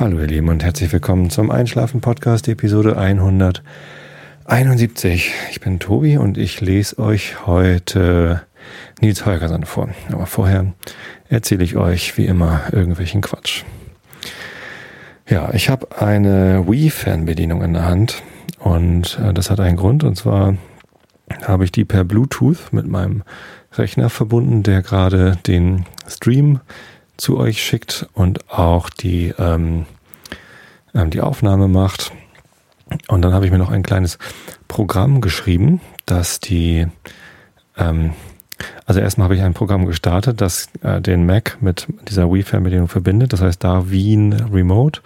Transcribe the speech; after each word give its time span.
Hallo 0.00 0.18
ihr 0.18 0.26
Lieben 0.28 0.48
und 0.48 0.64
herzlich 0.64 0.90
willkommen 0.94 1.28
zum 1.28 1.50
Einschlafen 1.50 2.00
Podcast 2.00 2.48
Episode 2.48 2.96
171. 2.96 5.30
Ich 5.50 5.60
bin 5.60 5.78
Tobi 5.78 6.16
und 6.16 6.38
ich 6.38 6.62
lese 6.62 6.98
euch 6.98 7.46
heute 7.46 8.40
Nils 9.02 9.26
Holgersson 9.26 9.66
vor. 9.66 9.90
Aber 10.10 10.24
vorher 10.24 10.72
erzähle 11.28 11.64
ich 11.64 11.76
euch 11.76 12.16
wie 12.16 12.24
immer 12.24 12.62
irgendwelchen 12.72 13.20
Quatsch. 13.20 13.64
Ja, 15.28 15.52
ich 15.52 15.68
habe 15.68 16.00
eine 16.00 16.66
Wii-Fernbedienung 16.66 17.62
in 17.62 17.74
der 17.74 17.84
Hand 17.84 18.22
und 18.58 19.20
äh, 19.22 19.34
das 19.34 19.50
hat 19.50 19.60
einen 19.60 19.76
Grund 19.76 20.02
und 20.02 20.16
zwar 20.16 20.56
habe 21.46 21.64
ich 21.64 21.72
die 21.72 21.84
per 21.84 22.04
Bluetooth 22.04 22.72
mit 22.72 22.88
meinem 22.88 23.22
Rechner 23.74 24.08
verbunden, 24.08 24.62
der 24.62 24.80
gerade 24.80 25.36
den 25.46 25.84
Stream 26.08 26.60
zu 27.20 27.38
euch 27.38 27.62
schickt 27.62 28.08
und 28.14 28.50
auch 28.50 28.90
die, 28.90 29.34
ähm, 29.38 29.86
ähm, 30.94 31.10
die 31.10 31.20
Aufnahme 31.20 31.68
macht. 31.68 32.12
Und 33.08 33.22
dann 33.22 33.32
habe 33.32 33.44
ich 33.44 33.52
mir 33.52 33.58
noch 33.58 33.70
ein 33.70 33.82
kleines 33.82 34.18
Programm 34.66 35.20
geschrieben, 35.20 35.80
das 36.06 36.40
die, 36.40 36.86
ähm, 37.76 38.14
also 38.84 39.00
erstmal 39.00 39.26
habe 39.26 39.36
ich 39.36 39.42
ein 39.42 39.54
Programm 39.54 39.86
gestartet, 39.86 40.40
das 40.40 40.68
äh, 40.82 41.00
den 41.00 41.26
Mac 41.26 41.58
mit 41.60 41.86
dieser 42.08 42.32
Wii-Fernbedienung 42.32 42.88
verbindet, 42.88 43.32
das 43.32 43.42
heißt 43.42 43.62
da 43.62 43.90
Wien 43.90 44.32
Remote. 44.32 45.00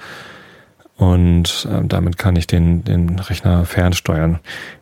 Und 0.96 1.68
äh, 1.70 1.84
damit 1.84 2.16
kann 2.16 2.36
ich 2.36 2.46
den, 2.46 2.84
den 2.84 3.18
Rechner 3.18 3.66
fernsteuern. 3.66 4.38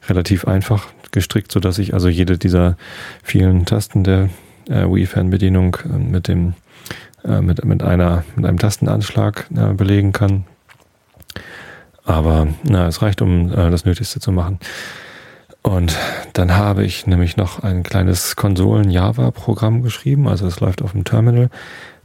Relativ 0.09 0.47
einfach 0.47 0.89
gestrickt, 1.11 1.51
so 1.51 1.59
dass 1.59 1.79
ich 1.79 1.95
also 1.95 2.09
jede 2.09 2.37
dieser 2.37 2.77
vielen 3.23 3.65
Tasten 3.65 4.05
der 4.05 4.29
äh, 4.73 4.87
Wii-Fernbedienung 4.89 5.77
äh, 5.85 5.99
mit 5.99 6.29
dem 6.29 6.55
äh, 7.25 7.41
mit, 7.41 7.65
mit, 7.65 7.83
einer, 7.83 8.25
mit 8.35 8.47
einem 8.47 8.59
Tastenanschlag 8.59 9.47
äh, 9.55 9.75
belegen 9.75 10.13
kann. 10.13 10.45
Aber 12.05 12.49
na, 12.65 12.89
es 12.89 13.01
reicht, 13.01 13.23
um 13.23 13.53
äh, 13.53 13.71
das 13.71 13.85
Nötigste 13.85 14.19
zu 14.19 14.33
machen. 14.33 14.59
Und 15.63 15.97
dann 16.33 16.57
habe 16.57 16.85
ich 16.85 17.07
nämlich 17.07 17.37
noch 17.37 17.63
ein 17.63 17.85
kleines 17.85 18.35
Konsolen-Java-Programm 18.35 19.83
geschrieben. 19.83 20.27
Also 20.27 20.47
es 20.49 20.59
läuft 20.59 20.83
auf 20.83 20.93
dem 20.93 21.05
Terminal. 21.05 21.51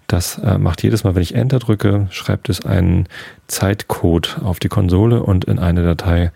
Das 0.05 0.37
äh, 0.37 0.59
macht 0.59 0.83
jedes 0.83 1.03
Mal, 1.03 1.15
wenn 1.15 1.23
ich 1.23 1.33
Enter 1.33 1.57
drücke, 1.57 2.07
schreibt 2.11 2.49
es 2.49 2.63
einen 2.63 3.07
Zeitcode 3.47 4.37
auf 4.43 4.59
die 4.59 4.69
Konsole 4.69 5.23
und 5.23 5.45
in 5.45 5.57
eine 5.57 5.83
Datei, 5.83 6.31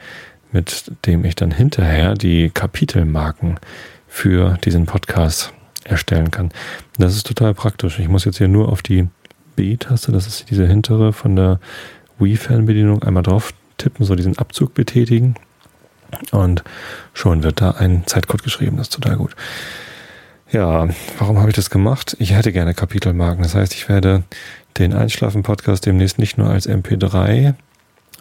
mit 0.52 0.92
dem 1.06 1.23
ich 1.23 1.36
dann 1.36 1.52
hinterher 1.52 2.16
die 2.16 2.50
Kapitelmarken 2.50 3.60
für 4.08 4.58
diesen 4.64 4.88
Podcast 4.88 5.54
erstellen 5.92 6.31
kann. 6.31 6.52
Das 6.97 7.16
ist 7.16 7.28
total 7.28 7.53
praktisch. 7.53 8.00
Ich 8.00 8.08
muss 8.08 8.25
jetzt 8.25 8.38
hier 8.38 8.47
nur 8.47 8.70
auf 8.70 8.81
die 8.81 9.08
B-Taste, 9.56 10.11
das 10.11 10.28
ist 10.28 10.50
diese 10.50 10.66
hintere 10.66 11.14
von 11.14 11.36
der 11.36 11.59
Wii-Fernbedienung, 12.20 13.03
einmal 13.03 13.23
drauf 13.23 13.53
tippen, 13.78 14.06
so 14.06 14.16
diesen 14.16 14.38
Abzug 14.38 14.73
betätigen. 14.73 15.36
Und 16.31 16.64
schon 17.14 17.44
wird 17.44 17.61
da 17.61 17.72
ein 17.72 18.03
Zeitcode 18.06 18.44
geschrieben. 18.44 18.78
Das 18.78 18.88
ist 18.88 18.94
total 18.94 19.17
gut. 19.17 19.36
Ja, 20.52 20.89
warum 21.17 21.39
habe 21.39 21.50
ich 21.50 21.56
das 21.56 21.70
gemacht? 21.70 22.17
Ich 22.20 22.33
hätte 22.33 22.52
gerne 22.52 22.73
Kapitelmarken. 22.73 23.44
Das 23.44 23.55
heißt, 23.55 23.73
ich 23.73 23.88
werde 23.88 24.23
den 24.78 24.94
Einschlafen-Podcast 24.94 25.86
demnächst 25.86 26.20
nicht 26.20 26.38
nur 26.38 26.50
als 26.50 26.67
MP3, 26.67 27.53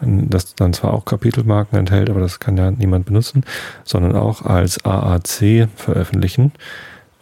das 0.01 0.55
dann 0.55 0.73
zwar 0.73 0.93
auch 0.93 1.05
Kapitelmarken 1.05 1.77
enthält, 1.77 2.09
aber 2.09 2.21
das 2.21 2.39
kann 2.39 2.57
ja 2.57 2.71
niemand 2.71 3.05
benutzen, 3.05 3.43
sondern 3.83 4.15
auch 4.15 4.43
als 4.43 4.83
AAC 4.85 5.67
veröffentlichen. 5.75 6.53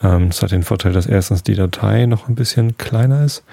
Ähm, 0.03 0.29
das 0.29 0.41
hat 0.41 0.51
den 0.51 0.63
Vorteil, 0.63 0.93
dass 0.93 1.05
erstens 1.05 1.43
die 1.43 1.55
Datei 1.55 2.05
noch 2.05 2.27
ein 2.27 2.35
bisschen 2.35 2.77
kleiner 2.77 3.23
ist 3.25 3.43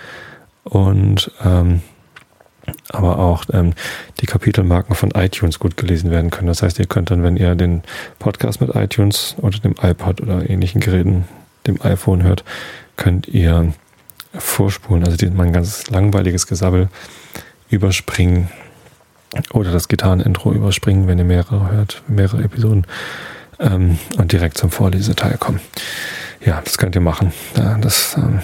und 0.65 1.31
ähm, 1.45 1.83
aber 2.89 3.19
auch 3.19 3.45
ähm, 3.53 3.75
die 4.21 4.27
Kapitelmarken 4.27 4.95
von 4.95 5.11
iTunes 5.13 5.59
gut 5.59 5.77
gelesen 5.77 6.11
werden 6.11 6.31
können. 6.31 6.49
Das 6.49 6.63
heißt, 6.63 6.79
ihr 6.79 6.87
könnt 6.87 7.11
dann, 7.11 7.23
wenn 7.23 7.37
ihr 7.37 7.55
den 7.55 7.83
Podcast 8.19 8.61
mit 8.61 8.75
iTunes 8.75 9.37
oder 9.39 9.59
dem 9.59 9.75
iPod 9.81 10.21
oder 10.21 10.49
ähnlichen 10.49 10.81
Geräten, 10.81 11.27
dem 11.67 11.81
iPhone 11.83 12.23
hört, 12.23 12.45
könnt 12.97 13.29
ihr 13.29 13.73
vorspulen, 14.35 15.05
also 15.05 15.17
die, 15.17 15.31
mein 15.31 15.53
ganz 15.53 15.89
langweiliges 15.91 16.47
Gesabbel 16.47 16.89
überspringen 17.69 18.51
oder 19.53 19.73
das 19.73 19.89
Gitarrenintro 19.89 20.53
überspringen, 20.53 21.07
wenn 21.07 21.19
ihr 21.19 21.25
mehrere 21.25 21.71
hört, 21.71 22.03
mehrere 22.07 22.43
Episoden 22.43 22.87
ähm, 23.59 23.99
und 24.19 24.33
direkt 24.33 24.59
zum 24.59 24.71
Vorleseteil 24.71 25.37
kommen. 25.39 25.61
Ja, 26.45 26.61
das 26.63 26.79
könnt 26.79 26.95
ihr 26.95 27.01
machen. 27.01 27.33
Das 27.81 28.17
ähm, 28.17 28.41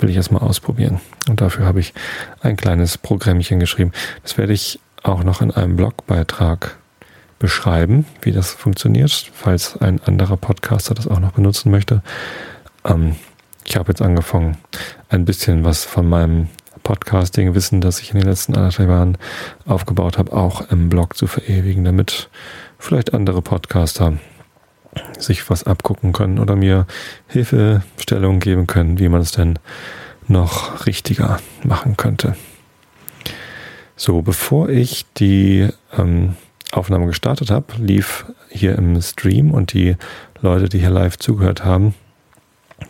will 0.00 0.10
ich 0.10 0.16
jetzt 0.16 0.32
mal 0.32 0.40
ausprobieren. 0.40 1.00
Und 1.28 1.40
dafür 1.40 1.64
habe 1.66 1.80
ich 1.80 1.94
ein 2.40 2.56
kleines 2.56 2.98
Programmchen 2.98 3.60
geschrieben. 3.60 3.92
Das 4.22 4.36
werde 4.36 4.52
ich 4.52 4.80
auch 5.02 5.22
noch 5.22 5.40
in 5.40 5.50
einem 5.50 5.76
Blogbeitrag 5.76 6.76
beschreiben, 7.38 8.06
wie 8.22 8.32
das 8.32 8.50
funktioniert, 8.50 9.30
falls 9.34 9.76
ein 9.76 10.02
anderer 10.02 10.36
Podcaster 10.36 10.94
das 10.94 11.06
auch 11.06 11.20
noch 11.20 11.32
benutzen 11.32 11.70
möchte. 11.70 12.02
Ähm, 12.84 13.16
ich 13.64 13.76
habe 13.76 13.90
jetzt 13.90 14.02
angefangen, 14.02 14.56
ein 15.08 15.24
bisschen 15.24 15.64
was 15.64 15.84
von 15.84 16.08
meinem 16.08 16.48
Podcasting-Wissen, 16.82 17.80
das 17.80 18.00
ich 18.00 18.12
in 18.12 18.20
den 18.20 18.28
letzten 18.28 18.54
anderthalb 18.54 18.88
Jahren 18.88 19.18
aufgebaut 19.66 20.18
habe, 20.18 20.32
auch 20.32 20.70
im 20.70 20.88
Blog 20.88 21.16
zu 21.16 21.26
verewigen, 21.26 21.84
damit 21.84 22.30
vielleicht 22.78 23.12
andere 23.12 23.42
Podcaster 23.42 24.14
sich 25.18 25.48
was 25.50 25.64
abgucken 25.64 26.12
können 26.12 26.38
oder 26.38 26.56
mir 26.56 26.86
Hilfestellungen 27.28 28.40
geben 28.40 28.66
können, 28.66 28.98
wie 28.98 29.08
man 29.08 29.20
es 29.20 29.32
denn 29.32 29.58
noch 30.28 30.86
richtiger 30.86 31.38
machen 31.62 31.96
könnte. 31.96 32.36
So, 33.96 34.22
bevor 34.22 34.68
ich 34.68 35.06
die 35.16 35.68
ähm, 35.96 36.36
Aufnahme 36.72 37.06
gestartet 37.06 37.50
habe, 37.50 37.66
lief 37.78 38.26
hier 38.50 38.76
im 38.76 39.00
Stream 39.00 39.52
und 39.52 39.72
die 39.72 39.96
Leute, 40.40 40.68
die 40.68 40.80
hier 40.80 40.90
live 40.90 41.18
zugehört 41.18 41.64
haben, 41.64 41.94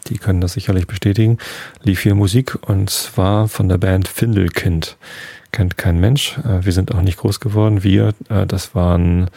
die 0.09 0.19
können 0.19 0.41
das 0.41 0.55
sicherlich 0.55 0.87
bestätigen, 0.87 1.39
lief 1.83 2.01
hier 2.01 2.15
Musik 2.15 2.57
und 2.69 2.91
zwar 2.91 3.49
von 3.49 3.69
der 3.69 3.79
Band 3.79 4.09
Findelkind. 4.09 4.97
Kennt 5.53 5.79
kein 5.79 6.01
Mensch. 6.01 6.39
Äh, 6.39 6.65
wir 6.65 6.73
sind 6.73 6.93
auch 6.93 7.03
nicht 7.03 7.19
groß 7.19 7.41
geworden. 7.41 7.85
Wir, 7.85 8.15
äh, 8.29 8.47
das 8.47 8.75
waren 8.75 9.31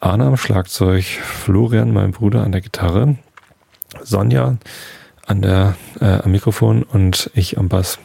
Arne 0.00 0.26
am 0.26 0.36
Schlagzeug, 0.36 1.04
Florian, 1.04 1.92
mein 1.92 2.12
Bruder, 2.12 2.44
an 2.44 2.52
der 2.52 2.60
Gitarre, 2.60 3.16
Sonja 4.02 4.58
an 5.26 5.42
der 5.42 5.76
äh, 6.00 6.22
am 6.22 6.30
Mikrofon 6.30 6.82
und 6.82 7.30
ich 7.34 7.58
am 7.58 7.68
Bass. 7.68 7.98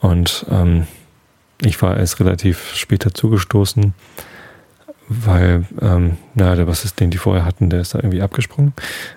Und 0.00 0.46
ähm, 0.50 0.86
ich 1.60 1.80
war 1.82 1.96
erst 1.96 2.20
relativ 2.20 2.74
später 2.74 3.12
zugestoßen, 3.12 3.94
weil 5.08 5.66
ähm, 5.80 6.18
na, 6.34 6.54
der 6.54 6.66
Bassist, 6.66 7.00
den 7.00 7.10
die 7.10 7.18
vorher 7.18 7.44
hatten, 7.44 7.70
der 7.70 7.80
ist 7.80 7.94
da 7.94 7.98
irgendwie 7.98 8.22
abgesprungen. 8.22 8.74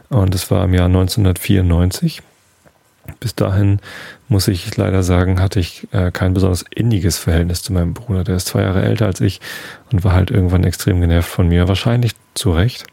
Und 0.10 0.34
es 0.34 0.50
war 0.50 0.64
im 0.64 0.74
Jahr 0.74 0.86
1994. 0.86 2.22
Bis 3.20 3.36
dahin 3.36 3.80
muss 4.28 4.48
ich 4.48 4.76
leider 4.78 5.04
sagen, 5.04 5.42
hatte 5.42 5.60
ich 5.60 5.88
äh, 5.92 6.12
kein 6.12 6.34
besonders 6.34 6.64
inniges 6.74 7.18
Verhältnis 7.18 7.64
zu 7.64 7.74
meinem 7.74 7.94
Bruder. 7.94 8.24
Der 8.24 8.36
ist 8.36 8.48
zwei 8.48 8.62
Jahre 8.62 8.84
älter 8.84 9.06
als 9.08 9.22
ich 9.22 9.42
und 9.92 10.04
war 10.04 10.14
halt 10.14 10.32
irgendwann 10.32 10.64
extrem 10.64 11.02
genervt 11.02 11.30
von 11.30 11.48
mir. 11.48 11.68
Wahrscheinlich 11.68 12.14
zu 12.36 12.52
Recht. 12.52 12.86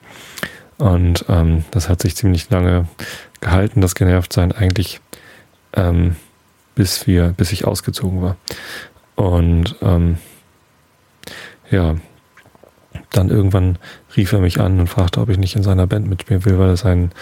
Und 0.79 1.25
ähm, 1.29 1.65
das 1.71 1.89
hat 1.89 2.03
sich 2.03 2.17
ziemlich 2.17 2.51
lange 2.51 2.87
gehalten, 3.41 3.81
das 3.81 3.95
Genervtsein 3.95 4.53
eigentlich, 4.53 5.01
ähm, 5.75 6.17
bis 6.75 7.07
wir, 7.07 7.35
bis 7.37 7.53
ich 7.53 7.65
ausgezogen 7.67 8.23
war. 8.23 8.37
Und 9.15 9.77
ähm, 9.81 10.19
ja, 11.71 11.97
dann 13.17 13.31
irgendwann 13.31 13.79
rief 14.17 14.33
er 14.33 14.41
mich 14.41 14.61
an 14.61 14.79
und 14.79 14.89
fragte, 14.89 15.21
ob 15.21 15.29
ich 15.29 15.39
nicht 15.39 15.57
in 15.57 15.63
seiner 15.63 15.87
Band 15.87 16.09
mitspielen 16.09 16.45
will, 16.45 16.59
weil 16.59 16.77
sein 16.77 17.13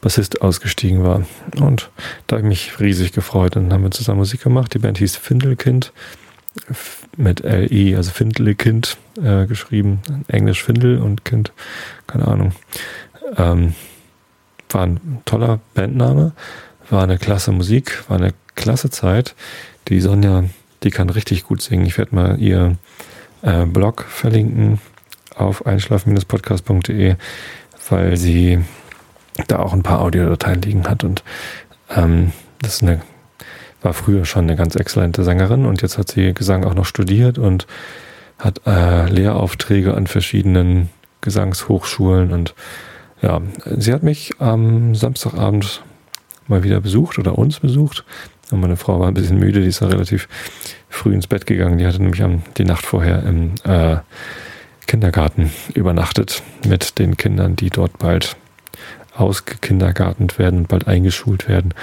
Bassist 0.00 0.42
ausgestiegen 0.42 1.02
war. 1.02 1.24
Und 1.60 1.90
da 2.26 2.36
habe 2.36 2.46
ich 2.46 2.48
mich 2.48 2.80
riesig 2.80 3.12
gefreut. 3.12 3.56
Und 3.56 3.64
dann 3.64 3.72
haben 3.72 3.82
wir 3.84 3.90
zusammen 3.90 4.18
Musik 4.18 4.42
gemacht. 4.42 4.74
Die 4.74 4.78
Band 4.78 4.98
hieß 4.98 5.16
Findelkind 5.16 5.92
mit 7.16 7.42
L-I, 7.42 7.96
also 7.96 8.10
Findelkind 8.10 8.96
äh, 9.22 9.46
geschrieben. 9.46 10.00
Englisch 10.28 10.62
Findel 10.62 10.98
und 10.98 11.24
Kind, 11.24 11.52
keine 12.06 12.28
Ahnung. 12.28 12.52
Ähm, 13.36 13.74
war 14.70 14.82
ein 14.82 15.22
toller 15.24 15.60
Bandname, 15.74 16.32
war 16.90 17.02
eine 17.02 17.18
klasse 17.18 17.52
Musik, 17.52 18.04
war 18.08 18.18
eine 18.18 18.34
klasse 18.54 18.90
Zeit. 18.90 19.34
Die 19.88 20.00
Sonja, 20.00 20.44
die 20.82 20.90
kann 20.90 21.10
richtig 21.10 21.44
gut 21.44 21.62
singen. 21.62 21.86
Ich 21.86 21.98
werde 21.98 22.14
mal 22.14 22.40
ihr 22.40 22.76
äh, 23.42 23.66
Blog 23.66 24.04
verlinken 24.04 24.80
auf 25.36 25.66
einschlafen-podcast.de, 25.66 27.16
weil 27.90 28.16
sie 28.16 28.64
da 29.48 29.58
auch 29.58 29.72
ein 29.72 29.82
paar 29.82 30.00
Audiodateien 30.00 30.62
liegen 30.62 30.88
hat 30.88 31.04
und 31.04 31.24
ähm, 31.94 32.32
das 32.60 32.76
ist 32.76 32.82
eine, 32.82 33.02
war 33.82 33.92
früher 33.92 34.24
schon 34.24 34.44
eine 34.44 34.56
ganz 34.56 34.76
exzellente 34.76 35.24
Sängerin 35.24 35.66
und 35.66 35.82
jetzt 35.82 35.98
hat 35.98 36.10
sie 36.10 36.32
Gesang 36.34 36.64
auch 36.64 36.74
noch 36.74 36.86
studiert 36.86 37.38
und 37.38 37.66
hat 38.38 38.60
äh, 38.66 39.08
Lehraufträge 39.08 39.94
an 39.94 40.06
verschiedenen 40.06 40.88
Gesangshochschulen 41.20 42.32
und 42.32 42.54
ja, 43.22 43.40
sie 43.64 43.92
hat 43.92 44.02
mich 44.02 44.32
am 44.38 44.94
Samstagabend 44.94 45.82
mal 46.46 46.62
wieder 46.62 46.80
besucht 46.80 47.18
oder 47.18 47.38
uns 47.38 47.60
besucht. 47.60 48.04
Und 48.50 48.60
meine 48.60 48.76
Frau 48.76 49.00
war 49.00 49.08
ein 49.08 49.14
bisschen 49.14 49.38
müde, 49.38 49.62
die 49.62 49.68
ist 49.68 49.80
ja 49.80 49.86
relativ 49.86 50.28
früh 50.90 51.14
ins 51.14 51.26
Bett 51.26 51.46
gegangen. 51.46 51.78
Die 51.78 51.86
hatte 51.86 52.02
nämlich 52.02 52.22
am, 52.22 52.42
die 52.58 52.64
Nacht 52.64 52.84
vorher 52.84 53.22
im 53.22 53.54
äh, 53.64 53.96
Kindergarten 54.86 55.50
übernachtet 55.74 56.42
mit 56.66 56.98
den 56.98 57.16
Kindern, 57.16 57.56
die 57.56 57.70
dort 57.70 57.98
bald 57.98 58.36
ausgekindergartent 59.16 60.38
werden, 60.38 60.66
bald 60.66 60.88
eingeschult 60.88 61.48
werden. 61.48 61.74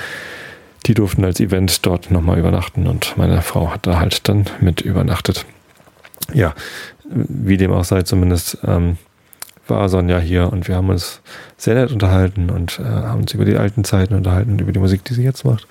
Die 0.86 0.94
durften 0.94 1.24
als 1.24 1.40
Event 1.40 1.86
dort 1.86 2.12
nochmal 2.12 2.40
übernachten 2.40 2.88
und 2.88 3.16
meine 3.18 3.42
Frau 3.42 3.72
hat 3.72 3.86
da 3.86 4.00
halt 4.00 4.28
dann 4.28 4.46
mit 4.60 4.82
übernachtet. 4.82 5.46
Ja, 6.34 6.54
wie 7.06 7.58
dem 7.58 7.72
auch 7.72 7.84
sei, 7.84 8.02
zumindest 8.04 8.58
ähm, 8.66 8.98
war 9.72 9.90
Sonja 9.90 10.20
hier 10.20 10.52
und 10.52 10.68
wir 10.68 10.76
haben 10.76 10.90
uns 10.90 11.22
sehr 11.58 11.76
nett 11.76 11.92
unterhalten 11.92 12.50
und 12.50 12.80
äh, 12.80 12.84
haben 12.84 13.22
uns 13.22 13.34
über 13.34 13.46
die 13.46 13.56
alten 13.56 13.84
Zeiten 13.84 14.14
unterhalten 14.14 14.52
und 14.52 14.62
über 14.62 14.72
die 14.72 14.80
Musik, 14.80 15.04
die 15.06 15.14
sie 15.14 15.24
jetzt 15.24 15.46
macht. 15.46 15.68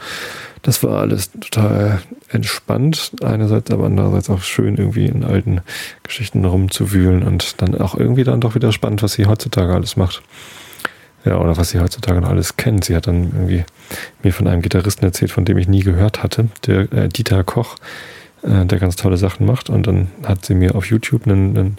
Das 0.62 0.82
war 0.82 1.00
alles 1.00 1.30
total 1.32 2.00
entspannt, 2.28 3.12
einerseits, 3.22 3.70
aber 3.70 3.84
andererseits 3.84 4.28
auch 4.30 4.42
schön, 4.42 4.76
irgendwie 4.76 5.06
in 5.06 5.24
alten 5.24 5.60
Geschichten 6.02 6.44
rumzuwühlen 6.44 7.22
und 7.22 7.60
dann 7.62 7.80
auch 7.80 7.94
irgendwie 7.94 8.24
dann 8.24 8.40
doch 8.40 8.54
wieder 8.54 8.72
spannend, 8.72 9.02
was 9.02 9.12
sie 9.12 9.26
heutzutage 9.26 9.72
alles 9.72 9.96
macht. 9.96 10.22
Ja, 11.24 11.36
oder 11.36 11.56
was 11.58 11.70
sie 11.70 11.80
heutzutage 11.80 12.20
noch 12.20 12.30
alles 12.30 12.56
kennt. 12.56 12.84
Sie 12.84 12.96
hat 12.96 13.06
dann 13.06 13.32
irgendwie 13.34 13.64
mir 14.22 14.32
von 14.32 14.46
einem 14.46 14.62
Gitarristen 14.62 15.04
erzählt, 15.04 15.30
von 15.30 15.44
dem 15.44 15.58
ich 15.58 15.68
nie 15.68 15.82
gehört 15.82 16.22
hatte, 16.22 16.48
der 16.66 16.90
äh, 16.92 17.08
Dieter 17.08 17.44
Koch, 17.44 17.76
äh, 18.42 18.64
der 18.64 18.78
ganz 18.78 18.96
tolle 18.96 19.16
Sachen 19.16 19.46
macht. 19.46 19.70
Und 19.70 19.86
dann 19.86 20.08
hat 20.24 20.44
sie 20.44 20.54
mir 20.54 20.74
auf 20.74 20.86
YouTube 20.86 21.26
ein, 21.26 21.76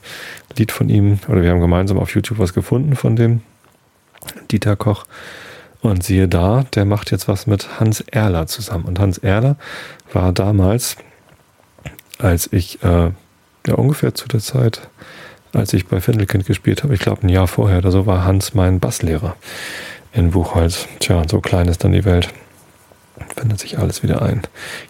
Lied 0.57 0.71
von 0.71 0.89
ihm, 0.89 1.19
oder 1.27 1.41
wir 1.41 1.51
haben 1.51 1.61
gemeinsam 1.61 1.97
auf 1.97 2.13
YouTube 2.13 2.39
was 2.39 2.53
gefunden 2.53 2.95
von 2.95 3.15
dem 3.15 3.41
Dieter 4.51 4.75
Koch. 4.75 5.05
Und 5.81 6.03
siehe 6.03 6.27
da, 6.27 6.65
der 6.75 6.85
macht 6.85 7.09
jetzt 7.11 7.27
was 7.27 7.47
mit 7.47 7.79
Hans 7.79 8.01
Erler 8.01 8.45
zusammen. 8.47 8.85
Und 8.85 8.99
Hans 8.99 9.17
Erler 9.17 9.55
war 10.13 10.31
damals, 10.31 10.97
als 12.19 12.51
ich 12.51 12.83
äh, 12.83 13.11
ja 13.67 13.73
ungefähr 13.73 14.13
zu 14.13 14.27
der 14.27 14.41
Zeit, 14.41 14.89
als 15.53 15.73
ich 15.73 15.87
bei 15.87 15.99
Findelkind 15.99 16.45
gespielt 16.45 16.83
habe, 16.83 16.93
ich 16.93 16.99
glaube 16.99 17.25
ein 17.25 17.29
Jahr 17.29 17.47
vorher 17.47 17.79
oder 17.79 17.91
so, 17.91 18.05
war 18.05 18.23
Hans 18.23 18.53
mein 18.53 18.79
Basslehrer 18.79 19.35
in 20.13 20.31
Buchholz. 20.31 20.87
Tja, 20.99 21.23
so 21.27 21.41
klein 21.41 21.67
ist 21.67 21.83
dann 21.83 21.91
die 21.93 22.05
Welt. 22.05 22.29
Findet 23.35 23.59
sich 23.59 23.79
alles 23.79 24.03
wieder 24.03 24.21
ein. 24.21 24.41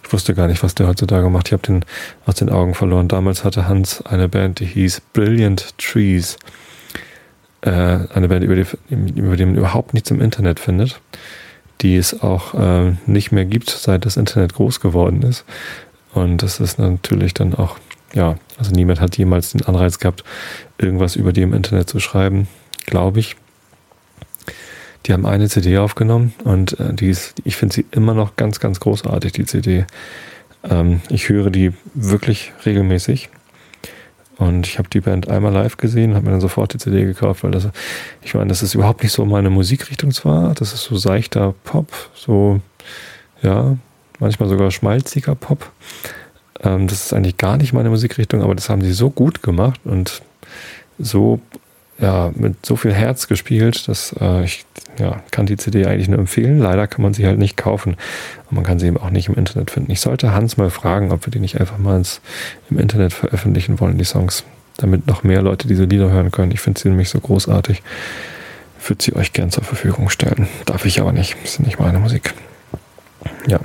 Ich 0.03 0.11
wusste 0.11 0.33
gar 0.33 0.47
nicht, 0.47 0.63
was 0.63 0.75
der 0.75 0.87
heutzutage 0.87 1.29
macht. 1.29 1.47
Ich 1.47 1.53
habe 1.53 1.63
den 1.63 1.85
aus 2.25 2.35
den 2.35 2.49
Augen 2.49 2.73
verloren. 2.73 3.07
Damals 3.07 3.43
hatte 3.43 3.67
Hans 3.67 4.05
eine 4.05 4.29
Band, 4.29 4.59
die 4.59 4.65
hieß 4.65 5.01
Brilliant 5.13 5.77
Trees 5.77 6.37
äh, 7.61 7.69
eine 7.69 8.27
Band, 8.27 8.43
über 8.43 8.55
die, 8.55 8.65
über 8.89 9.37
die 9.37 9.45
man 9.45 9.55
überhaupt 9.55 9.93
nichts 9.93 10.11
im 10.11 10.21
Internet 10.21 10.59
findet, 10.59 10.99
die 11.81 11.95
es 11.95 12.21
auch 12.21 12.53
äh, 12.53 12.93
nicht 13.05 13.31
mehr 13.31 13.45
gibt, 13.45 13.69
seit 13.69 14.05
das 14.05 14.17
Internet 14.17 14.53
groß 14.53 14.79
geworden 14.79 15.21
ist. 15.23 15.45
Und 16.13 16.43
das 16.43 16.59
ist 16.59 16.79
natürlich 16.79 17.33
dann 17.33 17.55
auch, 17.55 17.77
ja, 18.13 18.35
also 18.57 18.71
niemand 18.71 18.99
hat 18.99 19.17
jemals 19.17 19.51
den 19.51 19.63
Anreiz 19.65 19.99
gehabt, 19.99 20.23
irgendwas 20.77 21.15
über 21.15 21.31
die 21.31 21.41
im 21.41 21.53
Internet 21.53 21.89
zu 21.89 21.99
schreiben, 21.99 22.47
glaube 22.85 23.19
ich. 23.19 23.35
Die 25.05 25.13
haben 25.13 25.25
eine 25.25 25.49
CD 25.49 25.77
aufgenommen 25.77 26.33
und 26.43 26.79
äh, 26.79 26.93
die 26.93 27.09
ist, 27.09 27.35
ich 27.43 27.55
finde 27.55 27.75
sie 27.75 27.85
immer 27.91 28.13
noch 28.13 28.35
ganz, 28.35 28.59
ganz 28.59 28.79
großartig, 28.79 29.33
die 29.33 29.45
CD. 29.45 29.85
Ähm, 30.63 31.01
ich 31.09 31.29
höre 31.29 31.49
die 31.49 31.73
wirklich 31.93 32.53
regelmäßig. 32.65 33.29
Und 34.37 34.65
ich 34.65 34.79
habe 34.79 34.89
die 34.89 35.01
Band 35.01 35.29
einmal 35.29 35.53
live 35.53 35.77
gesehen, 35.77 36.15
habe 36.15 36.25
mir 36.25 36.31
dann 36.31 36.41
sofort 36.41 36.73
die 36.73 36.79
CD 36.79 37.05
gekauft, 37.05 37.43
weil 37.43 37.51
das, 37.51 37.67
ich 38.23 38.33
meine, 38.33 38.47
das 38.47 38.63
ist 38.63 38.73
überhaupt 38.73 39.03
nicht 39.03 39.11
so 39.11 39.23
meine 39.23 39.51
Musikrichtung 39.51 40.11
zwar, 40.11 40.55
das 40.55 40.73
ist 40.73 40.83
so 40.83 40.95
seichter 40.95 41.53
Pop, 41.63 41.91
so, 42.15 42.59
ja, 43.43 43.77
manchmal 44.19 44.49
sogar 44.49 44.71
schmalziger 44.71 45.35
Pop. 45.35 45.71
Ähm, 46.63 46.87
das 46.87 47.05
ist 47.05 47.13
eigentlich 47.13 47.37
gar 47.37 47.57
nicht 47.57 47.73
meine 47.73 47.89
Musikrichtung, 47.89 48.41
aber 48.41 48.55
das 48.55 48.69
haben 48.69 48.81
sie 48.81 48.93
so 48.93 49.11
gut 49.11 49.43
gemacht 49.43 49.81
und 49.83 50.23
so 50.97 51.39
ja, 52.01 52.31
mit 52.35 52.65
so 52.65 52.75
viel 52.75 52.93
Herz 52.93 53.27
gespielt, 53.27 53.87
dass 53.87 54.15
äh, 54.19 54.43
ich 54.43 54.65
ja, 54.97 55.21
kann 55.29 55.45
die 55.45 55.55
CD 55.55 55.85
eigentlich 55.85 56.09
nur 56.09 56.19
empfehlen. 56.19 56.59
Leider 56.59 56.87
kann 56.87 57.03
man 57.03 57.13
sie 57.13 57.25
halt 57.25 57.37
nicht 57.37 57.55
kaufen. 57.55 57.95
Und 58.49 58.55
man 58.55 58.63
kann 58.63 58.79
sie 58.79 58.87
eben 58.87 58.97
auch 58.97 59.11
nicht 59.11 59.29
im 59.29 59.35
Internet 59.35 59.71
finden. 59.71 59.91
Ich 59.91 60.01
sollte 60.01 60.33
Hans 60.33 60.57
mal 60.57 60.71
fragen, 60.71 61.11
ob 61.11 61.25
wir 61.25 61.31
die 61.31 61.39
nicht 61.39 61.59
einfach 61.59 61.77
mal 61.77 61.97
ins, 61.97 62.19
im 62.69 62.79
Internet 62.79 63.13
veröffentlichen 63.13 63.79
wollen, 63.79 63.97
die 63.97 64.03
Songs, 64.03 64.43
damit 64.77 65.07
noch 65.07 65.23
mehr 65.23 65.41
Leute 65.43 65.67
diese 65.67 65.85
Lieder 65.85 66.09
hören 66.09 66.31
können. 66.31 66.51
Ich 66.51 66.59
finde 66.59 66.81
sie 66.81 66.89
nämlich 66.89 67.09
so 67.09 67.19
großartig. 67.19 67.83
Würde 68.87 69.03
sie 69.03 69.15
euch 69.15 69.31
gern 69.31 69.51
zur 69.51 69.63
Verfügung 69.63 70.09
stellen. 70.09 70.47
Darf 70.65 70.85
ich 70.85 70.99
aber 70.99 71.11
nicht. 71.11 71.35
Das 71.43 71.53
ist 71.53 71.59
nicht 71.59 71.79
meine 71.79 71.99
Musik. 71.99 72.33
Ja, 73.47 73.59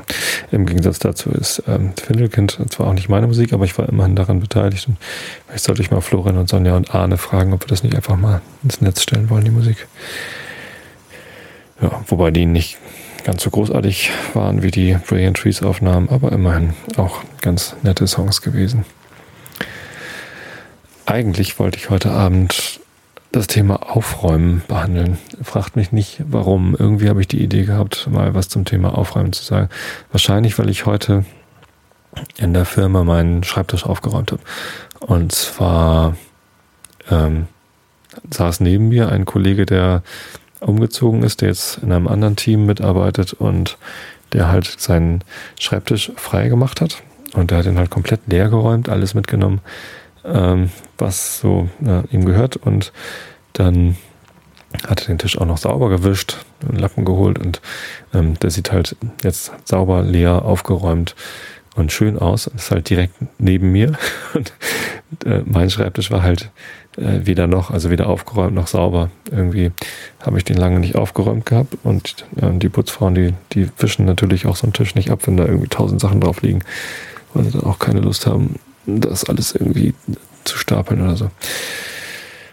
im 0.51 0.65
Gegensatz 0.65 0.99
dazu 0.99 1.31
ist 1.31 1.63
ähm, 1.67 1.93
Findelkind 1.97 2.59
zwar 2.71 2.87
auch 2.87 2.95
nicht 2.95 3.09
meine 3.09 3.27
Musik, 3.27 3.53
aber 3.53 3.65
ich 3.65 3.77
war 3.77 3.89
immerhin 3.89 4.17
daran 4.17 4.41
beteiligt. 4.41 4.89
Und 4.89 4.97
vielleicht 5.47 5.65
sollte 5.65 5.83
ich 5.83 5.91
mal 5.91 6.01
Florian 6.01 6.39
und 6.39 6.49
Sonja 6.49 6.77
und 6.77 6.95
Arne 6.95 7.19
fragen, 7.19 7.53
ob 7.53 7.63
wir 7.63 7.69
das 7.69 7.83
nicht 7.83 7.95
einfach 7.95 8.17
mal 8.17 8.41
ins 8.63 8.81
Netz 8.81 9.03
stellen 9.03 9.29
wollen, 9.29 9.45
die 9.45 9.51
Musik. 9.51 9.87
Ja, 11.81 12.03
wobei 12.07 12.31
die 12.31 12.47
nicht 12.47 12.79
ganz 13.25 13.43
so 13.43 13.51
großartig 13.51 14.11
waren 14.35 14.63
wie 14.63 14.71
die 14.71 14.97
Brilliant 15.07 15.37
Trees 15.37 15.63
Aufnahmen, 15.63 16.09
aber 16.09 16.33
immerhin 16.33 16.75
auch 16.97 17.23
ganz 17.43 17.77
nette 17.83 18.07
Songs 18.07 18.41
gewesen. 18.41 18.85
Eigentlich 21.05 21.59
wollte 21.59 21.79
ich 21.79 21.91
heute 21.91 22.11
Abend 22.11 22.76
das 23.37 23.47
Thema 23.49 23.91
Aufräumen 23.95 24.63
behandeln. 24.67 25.19
Fragt 25.43 25.77
mich 25.77 25.93
nicht, 25.93 26.23
warum. 26.27 26.75
Irgendwie 26.75 27.11
habe 27.11 27.21
ich 27.21 27.29
die 27.29 27.43
Idee 27.43 27.65
gehabt, 27.65 28.09
mal 28.11 28.35
was 28.35 28.49
zum 28.49 28.65
Thema 28.65 28.97
Aufräumen 28.97 29.35
zu 29.35 29.45
sagen. 29.45 29.69
Wahrscheinlich, 30.11 30.59
weil 30.59 30.71
ich 30.71 30.87
heute 30.87 31.27
in 32.39 32.55
der 32.55 32.65
Firma 32.65 33.05
meinen 33.05 33.45
Schreibtisch 33.45 33.85
aufgeräumt 33.85 34.33
habe. 34.33 34.43
Und 35.01 35.33
zwar 35.33 36.17
ähm, 37.11 37.47
saß 38.31 38.61
neben 38.61 38.89
mir 38.89 39.11
ein 39.11 39.27
Kollege, 39.27 39.67
der 39.67 40.03
umgezogen 40.61 41.23
ist, 41.23 41.43
der 41.43 41.49
jetzt 41.49 41.79
in 41.83 41.93
einem 41.93 42.09
anderen 42.09 42.37
Team 42.37 42.65
mitarbeitet 42.65 43.35
und 43.35 43.77
der 44.33 44.49
halt 44.49 44.65
seinen 44.65 45.23
Schreibtisch 45.61 46.11
frei 46.17 46.49
gemacht 46.49 46.81
hat. 46.81 47.03
Und 47.35 47.51
der 47.51 47.59
hat 47.59 47.67
ihn 47.67 47.77
halt 47.77 47.91
komplett 47.91 48.21
leer 48.29 48.49
geräumt, 48.49 48.89
alles 48.89 49.13
mitgenommen, 49.13 49.61
ähm, 50.27 50.71
was 50.99 51.41
so 51.41 51.69
ja, 51.85 52.05
ihm 52.11 52.25
gehört. 52.25 52.57
Und 52.57 52.93
dann 53.53 53.97
hat 54.87 55.03
er 55.03 55.07
den 55.07 55.19
Tisch 55.19 55.39
auch 55.39 55.47
noch 55.47 55.59
sauber 55.59 55.89
gewischt, 55.89 56.37
einen 56.69 56.79
Lappen 56.79 57.05
geholt 57.05 57.39
und 57.39 57.61
ähm, 58.13 58.39
der 58.41 58.51
sieht 58.51 58.73
halt 58.73 58.97
jetzt 59.23 59.53
sauber, 59.65 60.03
leer, 60.03 60.45
aufgeräumt 60.45 61.15
und 61.77 61.93
schön 61.93 62.19
aus. 62.19 62.47
Ist 62.47 62.71
halt 62.71 62.89
direkt 62.91 63.15
neben 63.39 63.71
mir. 63.71 63.93
Und 64.35 64.53
äh, 65.25 65.43
mein 65.45 65.71
Schreibtisch 65.71 66.11
war 66.11 66.23
halt 66.23 66.51
äh, 66.97 67.27
weder 67.27 67.47
noch, 67.47 67.71
also 67.71 67.91
weder 67.91 68.09
aufgeräumt 68.09 68.55
noch 68.55 68.67
sauber. 68.67 69.11
Irgendwie 69.31 69.71
habe 70.21 70.39
ich 70.39 70.45
den 70.45 70.57
lange 70.57 70.81
nicht 70.81 70.97
aufgeräumt 70.97 71.47
gehabt 71.47 71.77
und 71.85 72.27
äh, 72.41 72.51
die 72.59 72.69
Putzfrauen, 72.69 73.15
die, 73.15 73.35
die 73.53 73.69
wischen 73.79 74.05
natürlich 74.05 74.47
auch 74.47 74.57
so 74.57 74.65
einen 74.65 74.73
Tisch 74.73 74.95
nicht 74.95 75.11
ab, 75.11 75.21
wenn 75.25 75.37
da 75.37 75.45
irgendwie 75.45 75.69
tausend 75.69 76.01
Sachen 76.01 76.21
drauf 76.21 76.43
liegen, 76.43 76.61
weil 77.35 77.45
sie 77.45 77.53
dann 77.53 77.65
auch 77.65 77.79
keine 77.79 78.01
Lust 78.01 78.27
haben, 78.27 78.57
das 78.87 79.25
alles 79.25 79.53
irgendwie 79.53 79.95
zu 80.45 80.59
stapeln 80.59 81.03
oder 81.03 81.17
so. 81.17 81.31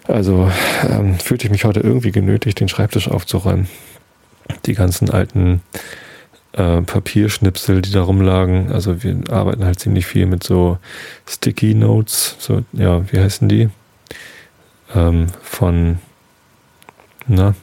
Also 0.08 0.52
ähm, 0.90 1.18
fühlte 1.20 1.46
ich 1.46 1.52
mich 1.52 1.66
heute 1.66 1.80
irgendwie 1.80 2.12
genötigt, 2.12 2.60
den 2.60 2.68
Schreibtisch 2.68 3.08
aufzuräumen. 3.08 3.68
Die 4.66 4.74
ganzen 4.74 5.10
alten 5.10 5.62
äh, 6.54 6.82
Papierschnipsel, 6.82 7.82
die 7.82 7.92
da 7.92 8.02
rumlagen. 8.02 8.72
Also 8.72 9.04
wir 9.04 9.16
arbeiten 9.30 9.64
halt 9.64 9.80
ziemlich 9.80 10.06
viel 10.06 10.26
mit 10.26 10.44
so 10.44 10.78
Sticky 11.28 11.74
Notes, 11.74 12.36
so, 12.40 12.64
ja, 12.74 13.10
wie 13.12 13.20
heißen 13.20 13.48
die? 13.48 13.70
Ähm, 14.94 15.28
von, 15.42 16.00
na, 17.28 17.56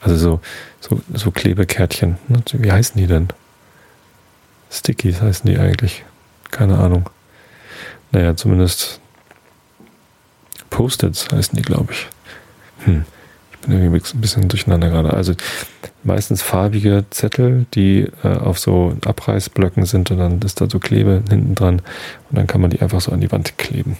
also 0.00 0.16
so, 0.16 0.40
so, 0.80 1.00
so 1.14 1.30
Klebekärtchen. 1.30 2.18
Wie 2.52 2.72
heißen 2.72 3.00
die 3.00 3.06
denn? 3.06 3.28
Stickies 4.70 5.20
heißen 5.20 5.50
die 5.50 5.58
eigentlich. 5.58 6.04
Keine 6.50 6.78
Ahnung. 6.78 7.10
Naja, 8.12 8.36
zumindest 8.36 9.00
Post-its 10.70 11.28
heißen 11.30 11.56
die, 11.56 11.62
glaube 11.62 11.92
ich. 11.92 12.06
Hm. 12.84 13.04
Ich 13.52 13.66
bin 13.66 13.78
irgendwie 13.78 14.02
ein 14.14 14.20
bisschen 14.20 14.48
durcheinander 14.48 14.88
gerade. 14.88 15.12
Also 15.12 15.34
meistens 16.02 16.42
farbige 16.42 17.04
Zettel, 17.10 17.66
die 17.74 18.08
äh, 18.24 18.28
auf 18.28 18.58
so 18.58 18.96
Abreißblöcken 19.04 19.84
sind 19.84 20.10
und 20.10 20.18
dann 20.18 20.40
ist 20.40 20.60
da 20.60 20.68
so 20.68 20.78
Klebe 20.78 21.22
hinten 21.28 21.54
dran 21.54 21.82
und 22.30 22.38
dann 22.38 22.46
kann 22.46 22.60
man 22.60 22.70
die 22.70 22.80
einfach 22.80 23.00
so 23.00 23.12
an 23.12 23.20
die 23.20 23.30
Wand 23.30 23.58
kleben. 23.58 23.96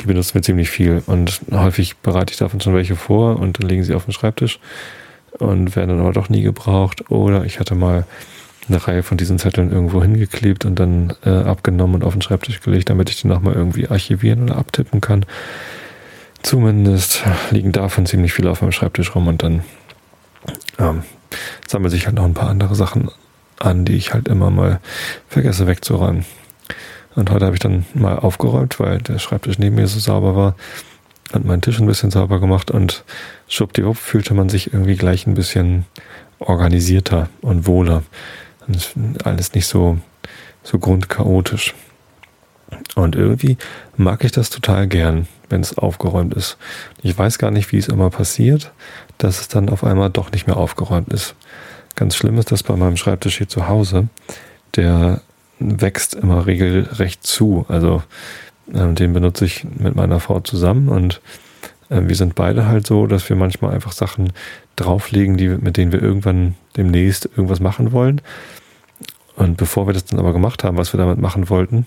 Die 0.00 0.06
benutzen 0.06 0.34
wir 0.34 0.42
ziemlich 0.42 0.70
viel 0.70 1.02
und 1.06 1.40
häufig 1.50 1.96
bereite 1.96 2.32
ich 2.32 2.38
davon 2.38 2.60
schon 2.60 2.74
welche 2.74 2.94
vor 2.94 3.40
und 3.40 3.60
dann 3.60 3.68
legen 3.68 3.82
sie 3.82 3.94
auf 3.94 4.04
den 4.04 4.12
Schreibtisch 4.12 4.60
und 5.38 5.74
werden 5.74 5.90
dann 5.90 6.00
aber 6.00 6.12
doch 6.12 6.28
nie 6.28 6.42
gebraucht. 6.42 7.10
Oder 7.10 7.44
ich 7.44 7.58
hatte 7.58 7.74
mal 7.74 8.04
eine 8.68 8.86
Reihe 8.86 9.02
von 9.02 9.16
diesen 9.16 9.38
Zetteln 9.38 9.72
irgendwo 9.72 10.02
hingeklebt 10.02 10.64
und 10.64 10.78
dann 10.78 11.14
äh, 11.24 11.30
abgenommen 11.30 11.96
und 11.96 12.04
auf 12.04 12.12
den 12.12 12.22
Schreibtisch 12.22 12.60
gelegt, 12.60 12.90
damit 12.90 13.10
ich 13.10 13.20
die 13.20 13.28
nochmal 13.28 13.54
irgendwie 13.54 13.88
archivieren 13.88 14.44
oder 14.44 14.56
abtippen 14.56 15.00
kann. 15.00 15.24
Zumindest 16.42 17.24
liegen 17.50 17.72
davon 17.72 18.06
ziemlich 18.06 18.32
viele 18.32 18.50
auf 18.50 18.62
meinem 18.62 18.72
Schreibtisch 18.72 19.14
rum 19.14 19.26
und 19.26 19.42
dann 19.42 19.62
ähm, 20.78 21.02
sammeln 21.66 21.90
sich 21.90 22.06
halt 22.06 22.16
noch 22.16 22.24
ein 22.24 22.34
paar 22.34 22.50
andere 22.50 22.74
Sachen 22.74 23.10
an, 23.58 23.84
die 23.84 23.96
ich 23.96 24.14
halt 24.14 24.28
immer 24.28 24.50
mal 24.50 24.80
vergesse 25.28 25.66
wegzuräumen. 25.66 26.24
Und 27.14 27.30
heute 27.30 27.46
habe 27.46 27.56
ich 27.56 27.60
dann 27.60 27.84
mal 27.94 28.18
aufgeräumt, 28.18 28.78
weil 28.78 28.98
der 28.98 29.18
Schreibtisch 29.18 29.58
neben 29.58 29.76
mir 29.76 29.88
so 29.88 29.98
sauber 29.98 30.36
war 30.36 30.54
und 31.32 31.44
meinen 31.44 31.62
Tisch 31.62 31.80
ein 31.80 31.86
bisschen 31.86 32.10
sauber 32.10 32.40
gemacht 32.40 32.70
und 32.70 33.04
schwuppdiwupp 33.48 33.96
fühlte 33.96 34.34
man 34.34 34.48
sich 34.48 34.72
irgendwie 34.72 34.96
gleich 34.96 35.26
ein 35.26 35.34
bisschen 35.34 35.84
organisierter 36.38 37.28
und 37.40 37.66
wohler. 37.66 38.02
Und 38.68 39.26
alles 39.26 39.54
nicht 39.54 39.66
so, 39.66 39.98
so 40.62 40.78
grundchaotisch. 40.78 41.74
Und 42.94 43.16
irgendwie 43.16 43.56
mag 43.96 44.24
ich 44.24 44.32
das 44.32 44.50
total 44.50 44.86
gern, 44.86 45.26
wenn 45.48 45.62
es 45.62 45.78
aufgeräumt 45.78 46.34
ist. 46.34 46.58
Ich 47.02 47.16
weiß 47.16 47.38
gar 47.38 47.50
nicht, 47.50 47.72
wie 47.72 47.78
es 47.78 47.88
immer 47.88 48.10
passiert, 48.10 48.72
dass 49.16 49.40
es 49.40 49.48
dann 49.48 49.70
auf 49.70 49.84
einmal 49.84 50.10
doch 50.10 50.30
nicht 50.30 50.46
mehr 50.46 50.56
aufgeräumt 50.56 51.08
ist. 51.12 51.34
Ganz 51.94 52.14
schlimm 52.14 52.38
ist 52.38 52.52
das 52.52 52.62
bei 52.62 52.76
meinem 52.76 52.96
Schreibtisch 52.96 53.38
hier 53.38 53.48
zu 53.48 53.68
Hause. 53.68 54.08
Der 54.76 55.22
wächst 55.58 56.14
immer 56.14 56.46
regelrecht 56.46 57.26
zu. 57.26 57.64
Also 57.68 58.02
ähm, 58.72 58.94
den 58.94 59.12
benutze 59.12 59.46
ich 59.46 59.64
mit 59.64 59.96
meiner 59.96 60.20
Frau 60.20 60.40
zusammen 60.40 60.88
und 60.88 61.14
äh, 61.14 61.47
wir 61.88 62.16
sind 62.16 62.34
beide 62.34 62.66
halt 62.66 62.86
so, 62.86 63.06
dass 63.06 63.28
wir 63.28 63.36
manchmal 63.36 63.74
einfach 63.74 63.92
Sachen 63.92 64.32
drauflegen, 64.76 65.36
die, 65.36 65.48
mit 65.48 65.76
denen 65.76 65.92
wir 65.92 66.02
irgendwann 66.02 66.54
demnächst 66.76 67.26
irgendwas 67.26 67.60
machen 67.60 67.92
wollen. 67.92 68.20
Und 69.36 69.56
bevor 69.56 69.86
wir 69.86 69.94
das 69.94 70.04
dann 70.04 70.18
aber 70.18 70.32
gemacht 70.32 70.64
haben, 70.64 70.76
was 70.76 70.92
wir 70.92 70.98
damit 70.98 71.18
machen 71.18 71.48
wollten, 71.48 71.86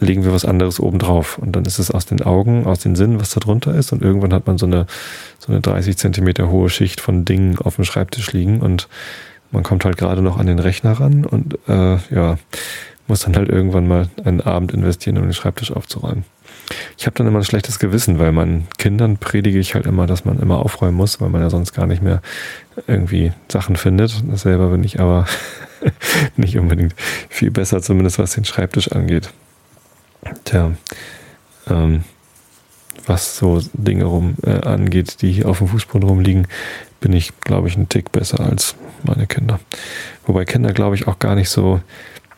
legen 0.00 0.24
wir 0.24 0.32
was 0.32 0.44
anderes 0.44 0.80
oben 0.80 0.98
drauf. 0.98 1.38
Und 1.38 1.54
dann 1.54 1.64
ist 1.64 1.78
es 1.78 1.90
aus 1.90 2.06
den 2.06 2.22
Augen, 2.22 2.66
aus 2.66 2.80
den 2.80 2.96
Sinnen, 2.96 3.20
was 3.20 3.30
da 3.30 3.40
drunter 3.40 3.74
ist. 3.74 3.92
Und 3.92 4.02
irgendwann 4.02 4.34
hat 4.34 4.46
man 4.46 4.58
so 4.58 4.66
eine, 4.66 4.86
so 5.38 5.52
eine 5.52 5.60
30 5.60 5.96
Zentimeter 5.96 6.50
hohe 6.50 6.68
Schicht 6.68 7.00
von 7.00 7.24
Dingen 7.24 7.58
auf 7.58 7.76
dem 7.76 7.84
Schreibtisch 7.84 8.32
liegen. 8.32 8.60
Und 8.60 8.88
man 9.52 9.62
kommt 9.62 9.84
halt 9.84 9.96
gerade 9.96 10.22
noch 10.22 10.38
an 10.38 10.46
den 10.46 10.58
Rechner 10.58 10.92
ran 10.92 11.24
und 11.24 11.58
äh, 11.68 11.98
ja, 12.12 12.38
muss 13.06 13.20
dann 13.20 13.36
halt 13.36 13.48
irgendwann 13.48 13.86
mal 13.86 14.08
einen 14.24 14.40
Abend 14.40 14.72
investieren, 14.72 15.18
um 15.18 15.24
den 15.24 15.34
Schreibtisch 15.34 15.70
aufzuräumen. 15.70 16.24
Ich 16.96 17.06
habe 17.06 17.16
dann 17.16 17.26
immer 17.26 17.38
ein 17.38 17.44
schlechtes 17.44 17.78
Gewissen, 17.78 18.18
weil 18.18 18.32
meinen 18.32 18.68
Kindern 18.78 19.18
predige 19.18 19.58
ich 19.58 19.74
halt 19.74 19.86
immer, 19.86 20.06
dass 20.06 20.24
man 20.24 20.38
immer 20.38 20.58
aufräumen 20.58 20.96
muss, 20.96 21.20
weil 21.20 21.28
man 21.28 21.40
ja 21.40 21.50
sonst 21.50 21.72
gar 21.72 21.86
nicht 21.86 22.02
mehr 22.02 22.22
irgendwie 22.86 23.32
Sachen 23.48 23.76
findet. 23.76 24.22
Selber 24.34 24.68
bin 24.68 24.84
ich 24.84 25.00
aber 25.00 25.26
nicht 26.36 26.58
unbedingt 26.58 26.94
viel 27.28 27.50
besser, 27.50 27.82
zumindest 27.82 28.18
was 28.18 28.34
den 28.34 28.44
Schreibtisch 28.44 28.92
angeht. 28.92 29.30
Tja, 30.44 30.72
ähm, 31.68 32.04
was 33.06 33.36
so 33.36 33.60
Dinge 33.72 34.04
rum 34.04 34.36
äh, 34.44 34.60
angeht, 34.60 35.22
die 35.22 35.32
hier 35.32 35.48
auf 35.48 35.58
dem 35.58 35.68
Fußboden 35.68 36.08
rumliegen, 36.08 36.46
bin 37.00 37.12
ich, 37.12 37.38
glaube 37.40 37.68
ich, 37.68 37.76
einen 37.76 37.88
Tick 37.88 38.12
besser 38.12 38.40
als 38.40 38.76
meine 39.02 39.26
Kinder. 39.26 39.58
Wobei 40.26 40.44
Kinder, 40.44 40.72
glaube 40.72 40.94
ich, 40.94 41.08
auch 41.08 41.18
gar 41.18 41.34
nicht 41.34 41.50
so 41.50 41.80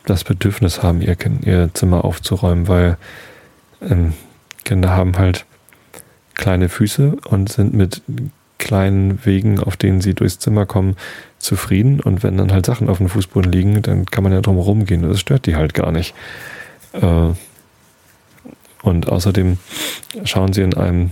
das 0.05 0.23
Bedürfnis 0.23 0.83
haben, 0.83 1.01
ihr, 1.01 1.15
ihr 1.43 1.69
Zimmer 1.73 2.03
aufzuräumen, 2.05 2.67
weil 2.67 2.97
ähm, 3.81 4.13
Kinder 4.63 4.89
haben 4.91 5.17
halt 5.17 5.45
kleine 6.33 6.69
Füße 6.69 7.17
und 7.29 7.49
sind 7.49 7.73
mit 7.73 8.01
kleinen 8.57 9.25
Wegen, 9.25 9.59
auf 9.59 9.77
denen 9.77 10.01
sie 10.01 10.13
durchs 10.13 10.39
Zimmer 10.39 10.65
kommen, 10.65 10.95
zufrieden. 11.39 11.99
Und 11.99 12.23
wenn 12.23 12.37
dann 12.37 12.51
halt 12.51 12.65
Sachen 12.65 12.89
auf 12.89 12.97
dem 12.97 13.09
Fußboden 13.09 13.51
liegen, 13.51 13.81
dann 13.81 14.05
kann 14.05 14.23
man 14.23 14.33
ja 14.33 14.41
drum 14.41 14.57
rumgehen. 14.57 15.01
Das 15.01 15.19
stört 15.19 15.45
die 15.45 15.55
halt 15.55 15.73
gar 15.73 15.91
nicht. 15.91 16.13
Äh, 16.93 17.29
und 18.81 19.09
außerdem 19.09 19.57
schauen 20.25 20.53
sie 20.53 20.61
in 20.61 20.75
einem, 20.75 21.11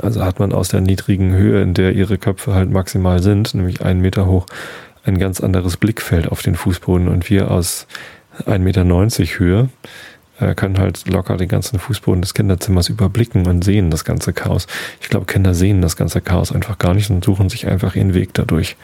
also 0.00 0.24
hat 0.24 0.38
man 0.38 0.52
aus 0.52 0.68
der 0.68 0.80
niedrigen 0.80 1.32
Höhe, 1.32 1.62
in 1.62 1.74
der 1.74 1.92
ihre 1.92 2.18
Köpfe 2.18 2.54
halt 2.54 2.70
maximal 2.70 3.22
sind, 3.22 3.54
nämlich 3.54 3.82
einen 3.82 4.00
Meter 4.00 4.26
hoch, 4.26 4.46
ein 5.04 5.18
ganz 5.18 5.40
anderes 5.40 5.76
Blickfeld 5.76 6.28
auf 6.28 6.42
den 6.42 6.54
Fußboden. 6.54 7.08
Und 7.08 7.30
wir 7.30 7.50
aus 7.50 7.86
1,90 8.46 8.58
Meter 8.58 9.38
Höhe 9.38 9.68
äh, 10.40 10.54
können 10.54 10.78
halt 10.78 11.08
locker 11.08 11.36
den 11.36 11.48
ganzen 11.48 11.78
Fußboden 11.78 12.22
des 12.22 12.34
Kinderzimmers 12.34 12.88
überblicken 12.88 13.46
und 13.46 13.64
sehen 13.64 13.90
das 13.90 14.04
ganze 14.04 14.32
Chaos. 14.32 14.66
Ich 15.00 15.08
glaube, 15.08 15.26
Kinder 15.26 15.54
sehen 15.54 15.82
das 15.82 15.96
ganze 15.96 16.20
Chaos 16.20 16.52
einfach 16.52 16.78
gar 16.78 16.94
nicht 16.94 17.10
und 17.10 17.24
suchen 17.24 17.48
sich 17.48 17.66
einfach 17.66 17.94
ihren 17.94 18.14
Weg 18.14 18.34
dadurch. 18.34 18.76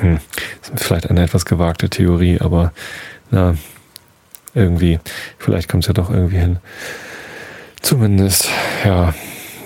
Hm. 0.00 0.18
Das 0.60 0.70
ist 0.70 0.84
vielleicht 0.84 1.10
eine 1.10 1.22
etwas 1.22 1.44
gewagte 1.44 1.88
Theorie, 1.88 2.40
aber 2.40 2.72
na, 3.30 3.54
irgendwie, 4.54 4.98
vielleicht 5.38 5.68
kommt 5.68 5.84
es 5.84 5.88
ja 5.88 5.94
doch 5.94 6.10
irgendwie 6.10 6.38
hin. 6.38 6.58
Zumindest, 7.80 8.48
ja, 8.84 9.14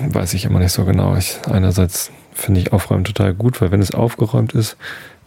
weiß 0.01 0.35
ich 0.35 0.45
immer 0.45 0.59
nicht 0.59 0.73
so 0.73 0.85
genau. 0.85 1.17
Ich, 1.17 1.39
einerseits 1.51 2.11
finde 2.33 2.61
ich 2.61 2.73
Aufräumen 2.73 3.05
total 3.05 3.35
gut, 3.35 3.61
weil 3.61 3.71
wenn 3.71 3.81
es 3.81 3.93
aufgeräumt 3.93 4.53
ist, 4.53 4.77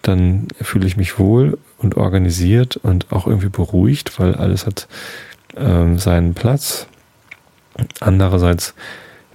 dann 0.02 0.48
fühle 0.62 0.88
ich 0.88 0.98
mich 0.98 1.20
wohl 1.20 1.58
und 1.78 1.98
organisiert 1.98 2.78
und 2.78 3.12
auch 3.12 3.28
irgendwie 3.28 3.50
beruhigt, 3.50 4.20
weil 4.20 4.36
alles 4.36 4.66
hat 4.66 4.88
ähm, 5.58 5.98
seinen 5.98 6.34
Platz. 6.34 6.88
Andererseits 8.00 8.74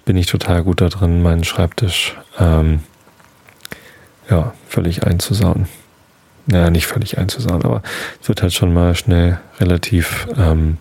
bin 0.04 0.16
ich 0.16 0.26
total 0.26 0.62
gut 0.62 0.80
da 0.80 0.88
drin, 0.88 1.22
meinen 1.22 1.44
Schreibtisch 1.44 2.16
ähm, 2.38 2.80
ja, 4.30 4.54
völlig 4.68 5.06
einzusauen. 5.06 5.66
Naja, 6.46 6.70
nicht 6.70 6.86
völlig 6.86 7.16
einzusauen, 7.16 7.64
aber 7.64 7.82
es 8.20 8.28
wird 8.28 8.42
halt 8.42 8.52
schon 8.52 8.74
mal 8.74 8.94
schnell 8.94 9.40
relativ 9.58 10.28
ähm, 10.36 10.76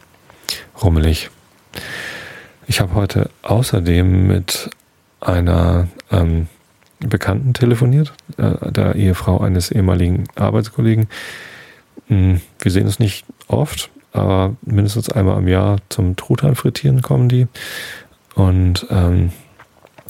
rummelig. 0.81 1.29
Ich 2.67 2.81
habe 2.81 2.95
heute 2.95 3.29
außerdem 3.43 4.27
mit 4.27 4.69
einer 5.21 5.87
ähm, 6.11 6.47
Bekannten 7.07 7.53
telefoniert, 7.53 8.13
äh, 8.37 8.71
der 8.71 8.95
Ehefrau 8.95 9.41
eines 9.41 9.71
ehemaligen 9.71 10.25
Arbeitskollegen. 10.35 11.07
Hm, 12.07 12.41
wir 12.59 12.71
sehen 12.71 12.85
uns 12.85 12.99
nicht 12.99 13.25
oft, 13.47 13.89
aber 14.11 14.55
mindestens 14.61 15.09
einmal 15.09 15.39
im 15.39 15.47
Jahr 15.47 15.77
zum 15.89 16.15
Truthahn 16.15 16.55
frittieren 16.55 17.01
kommen 17.01 17.29
die. 17.29 17.47
Und 18.35 18.87
ähm, 18.89 19.31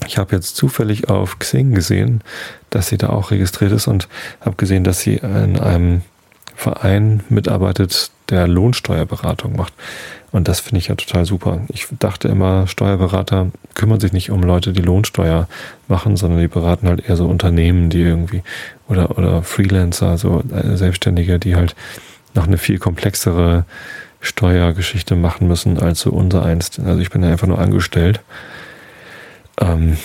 ich 0.06 0.18
habe 0.18 0.34
jetzt 0.34 0.56
zufällig 0.56 1.08
auf 1.08 1.38
Xing 1.38 1.74
gesehen, 1.74 2.22
dass 2.70 2.88
sie 2.88 2.98
da 2.98 3.10
auch 3.10 3.30
registriert 3.30 3.72
ist 3.72 3.86
und 3.86 4.08
habe 4.40 4.56
gesehen, 4.56 4.84
dass 4.84 5.00
sie 5.00 5.16
in 5.16 5.58
einem 5.58 6.02
Verein 6.54 7.22
mitarbeitet, 7.28 8.10
der 8.30 8.48
Lohnsteuerberatung 8.48 9.56
macht. 9.56 9.72
Und 10.32 10.48
das 10.48 10.60
finde 10.60 10.78
ich 10.80 10.88
ja 10.88 10.96
total 10.96 11.24
super. 11.24 11.60
Ich 11.68 11.86
dachte 12.00 12.28
immer, 12.28 12.66
Steuerberater 12.66 13.52
kümmern 13.74 14.00
sich 14.00 14.12
nicht 14.12 14.30
um 14.30 14.42
Leute, 14.42 14.72
die 14.72 14.82
Lohnsteuer 14.82 15.46
machen, 15.86 16.16
sondern 16.16 16.40
die 16.40 16.48
beraten 16.48 16.88
halt 16.88 17.08
eher 17.08 17.16
so 17.16 17.26
Unternehmen, 17.26 17.88
die 17.88 18.00
irgendwie 18.00 18.42
oder, 18.88 19.16
oder 19.16 19.42
Freelancer, 19.42 20.18
so 20.18 20.42
äh, 20.52 20.76
Selbstständige, 20.76 21.38
die 21.38 21.54
halt 21.54 21.76
noch 22.34 22.46
eine 22.48 22.58
viel 22.58 22.78
komplexere 22.78 23.64
Steuergeschichte 24.20 25.14
machen 25.14 25.46
müssen 25.46 25.78
als 25.78 26.00
so 26.00 26.10
unser 26.10 26.44
einst. 26.44 26.80
Also 26.80 27.00
ich 27.00 27.10
bin 27.10 27.22
ja 27.22 27.30
einfach 27.30 27.46
nur 27.46 27.60
angestellt. 27.60 28.20
Ähm, 29.60 29.98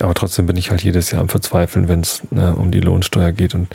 aber 0.00 0.14
trotzdem 0.14 0.46
bin 0.46 0.56
ich 0.56 0.70
halt 0.70 0.82
jedes 0.82 1.10
Jahr 1.10 1.20
am 1.20 1.28
Verzweifeln, 1.28 1.88
wenn 1.88 2.00
es 2.00 2.22
ne, 2.30 2.54
um 2.54 2.70
die 2.70 2.80
Lohnsteuer 2.80 3.32
geht 3.32 3.54
und 3.54 3.60
und 3.64 3.68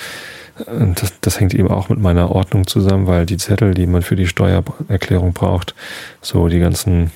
das, 0.58 1.14
das 1.22 1.40
hängt 1.40 1.54
eben 1.54 1.70
auch 1.70 1.90
mit 1.90 2.00
meiner 2.00 2.32
Ordnung 2.32 2.68
zusammen, 2.68 3.08
weil 3.08 3.26
die 3.26 3.38
Zettel, 3.38 3.74
die 3.74 3.88
man 3.88 4.02
für 4.02 4.16
die 4.16 4.28
Steuererklärung 4.28 5.34
braucht, 5.34 5.76
so 6.22 6.48
die 6.48 6.60
ganzen, 6.60 7.12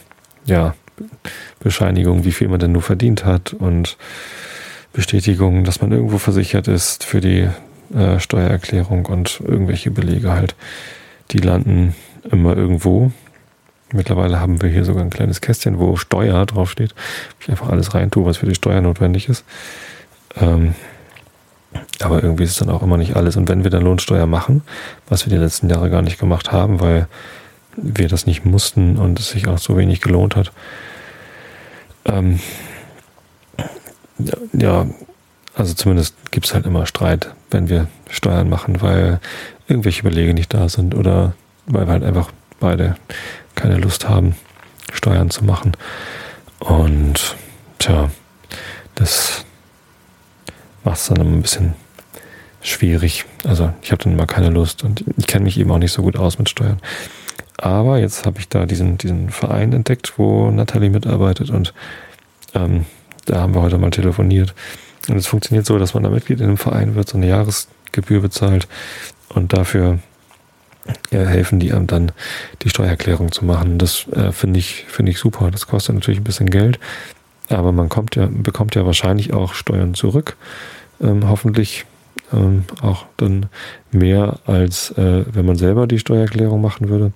ja, 0.46 0.75
Bescheinigungen, 1.60 2.25
wie 2.25 2.34
viel 2.34 2.50
man 2.50 2.60
denn 2.60 2.74
nur 2.74 2.81
verdient 2.81 3.24
hat 3.24 3.53
und 3.53 3.98
Bestätigungen, 4.91 5.63
dass 5.63 5.81
man 5.81 5.91
irgendwo 5.91 6.17
versichert 6.17 6.67
ist 6.67 7.05
für 7.05 7.22
die 7.22 7.48
äh, 7.96 8.19
Steuererklärung 8.19 9.05
und 9.05 9.41
irgendwelche 9.46 9.91
Belege 9.91 10.31
halt, 10.31 10.55
die 11.31 11.38
landen 11.38 11.96
immer 12.29 12.58
irgendwo. 12.58 13.12
Mittlerweile 13.91 14.39
haben 14.39 14.62
wir 14.62 14.69
hier 14.69 14.86
sogar 14.86 15.03
ein 15.03 15.10
kleines 15.10 15.41
Kästchen, 15.41 15.79
wo 15.79 15.96
Steuer 15.96 16.46
draufsteht. 16.46 16.93
Ich 17.39 17.50
einfach 17.50 17.69
alles 17.69 17.93
reintue, 17.93 18.25
was 18.25 18.38
für 18.38 18.46
die 18.46 18.55
Steuer 18.55 18.81
notwendig 18.81 19.29
ist. 19.29 19.46
Ähm, 20.36 20.75
aber 22.01 22.24
irgendwie 22.24 22.44
ist 22.44 22.51
es 22.51 22.58
dann 22.58 22.70
auch 22.70 22.82
immer 22.82 22.98
nicht 22.98 23.15
alles. 23.15 23.36
Und 23.36 23.50
wenn 23.50 23.63
wir 23.63 23.72
dann 23.72 23.84
Lohnsteuer 23.84 24.25
machen, 24.25 24.63
was 25.08 25.25
wir 25.25 25.32
die 25.32 25.38
letzten 25.38 25.70
Jahre 25.70 25.89
gar 25.89 26.01
nicht 26.01 26.20
gemacht 26.20 26.51
haben, 26.51 26.79
weil 26.79 27.08
wir 27.75 28.08
das 28.08 28.25
nicht 28.25 28.46
mussten 28.46 28.98
und 28.98 29.20
es 29.20 29.29
sich 29.29 29.48
auch 29.48 29.58
so 29.58 29.77
wenig 29.77 30.01
gelohnt 30.01 30.36
hat, 30.36 30.51
ähm, 32.06 32.39
ja, 34.53 34.88
also 35.56 35.74
zumindest 35.74 36.15
gibt 36.32 36.46
es 36.46 36.53
halt 36.53 36.65
immer 36.65 36.86
Streit, 36.86 37.34
wenn 37.51 37.70
wir 37.70 37.88
Steuern 38.10 38.50
machen, 38.50 38.82
weil 38.82 39.20
irgendwelche 39.68 40.03
Belege 40.03 40.34
nicht 40.34 40.53
da 40.53 40.70
sind 40.70 40.96
oder 40.96 41.34
weil 41.65 41.86
wir 41.88 41.94
halt 41.94 42.03
einfach 42.03 42.32
beide 42.60 42.96
keine 43.56 43.77
Lust 43.77 44.08
haben, 44.08 44.36
Steuern 44.94 45.29
zu 45.29 45.44
machen. 45.44 45.74
Und 46.60 47.36
tja, 47.77 48.10
das 48.96 49.46
macht 50.84 50.98
es 50.98 51.08
dann 51.08 51.22
immer 51.22 51.38
ein 51.38 51.41
bisschen 51.41 51.74
schwierig. 52.62 53.25
Also 53.46 53.74
ich 53.82 53.92
habe 53.92 54.04
dann 54.04 54.13
immer 54.13 54.28
keine 54.28 54.50
Lust 54.50 54.84
und 54.84 55.04
ich 55.18 55.28
kenne 55.28 55.46
mich 55.46 55.60
eben 55.60 55.72
auch 55.72 55.78
nicht 55.78 55.92
so 55.92 56.01
gut 56.01 56.18
aus 56.18 56.38
mit 56.38 56.50
Steuern. 56.50 56.80
Aber 57.58 58.00
jetzt 58.00 58.25
habe 58.25 58.39
ich 58.39 58.48
da 58.48 58.66
diesen, 58.66 58.98
diesen 58.98 59.30
Verein 59.30 59.74
entdeckt, 59.74 60.13
wo 60.18 60.50
Nathalie 60.50 60.89
mitarbeitet 60.89 61.50
und 61.50 61.74
ähm, 62.54 62.86
da 63.25 63.42
haben 63.42 63.54
wir 63.54 63.62
heute 63.62 63.78
mal 63.78 63.92
telefoniert. 63.92 64.54
Und 65.08 65.18
es 65.18 65.28
funktioniert 65.28 65.66
so, 65.66 65.78
dass 65.78 65.94
man 65.94 66.04
da 66.04 66.10
Mitglied 66.10 66.39
in 66.39 66.48
einem 66.48 66.58
Verein 66.58 66.96
wird, 66.96 67.10
so 67.10 67.18
eine 67.18 67.28
Jahresgebühr 67.28 68.22
bezahlt 68.22 68.68
und 69.30 69.54
dafür 69.54 70.00
äh, 71.12 71.25
helfen 71.25 71.60
die 71.60 71.74
einem 71.74 71.88
dann, 71.88 72.12
die 72.63 72.70
Steuererklärung 72.70 73.32
zu 73.32 73.46
machen. 73.46 73.78
Das 73.78 74.08
äh, 74.10 74.32
finde 74.32 74.60
ich, 74.60 74.86
finde 74.88 75.12
ich 75.12 75.20
super. 75.20 75.51
Das 75.51 75.68
kostet 75.68 75.96
natürlich 75.96 76.20
ein 76.20 76.25
bisschen 76.25 76.50
Geld, 76.50 76.80
aber 77.50 77.72
man 77.72 77.89
kommt 77.89 78.16
ja, 78.16 78.28
bekommt 78.32 78.75
ja 78.75 78.86
wahrscheinlich 78.86 79.34
auch 79.34 79.54
Steuern 79.54 79.94
zurück. 79.94 80.38
Ähm, 81.01 81.28
hoffentlich 81.30 81.86
ähm, 82.34 82.66
auch 82.82 83.06
dann 83.18 83.48
mehr, 83.92 84.40
als 84.46 84.92
äh, 84.92 85.26
wenn 85.32 85.46
man 85.46 85.56
selber 85.56 85.88
die 85.88 86.00
Steuererklärung 86.00 86.62
machen 86.62 86.90
würde. 86.90 87.12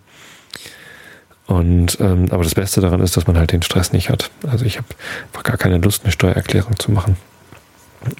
Und 1.46 2.00
ähm, 2.00 2.27
aber 2.32 2.43
das 2.43 2.55
Beste 2.55 2.82
daran 2.82 3.01
ist, 3.01 3.17
dass 3.17 3.27
man 3.27 3.38
halt 3.38 3.51
den 3.51 3.62
Stress 3.62 3.91
nicht 3.91 4.10
hat. 4.10 4.32
Also 4.48 4.65
ich 4.65 4.77
habe 4.77 4.88
gar 5.43 5.58
keine 5.58 5.77
Lust, 5.77 6.03
eine 6.03 6.12
Steuererklärung 6.12 6.79
zu 6.79 6.91
machen. 6.91 7.17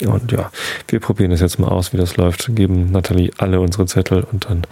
Und 0.06 0.32
ja, 0.32 0.52
wir 0.88 1.00
probieren 1.00 1.32
es 1.32 1.42
jetzt 1.42 1.60
mal 1.60 1.70
aus, 1.70 1.94
wie 1.94 1.98
das 1.98 2.18
läuft. 2.18 2.56
Geben 2.56 2.92
Nathalie 2.92 3.32
alle 3.38 3.60
unsere 3.60 3.86
Zettel 3.86 4.24
und 4.24 4.46
dann 4.50 4.66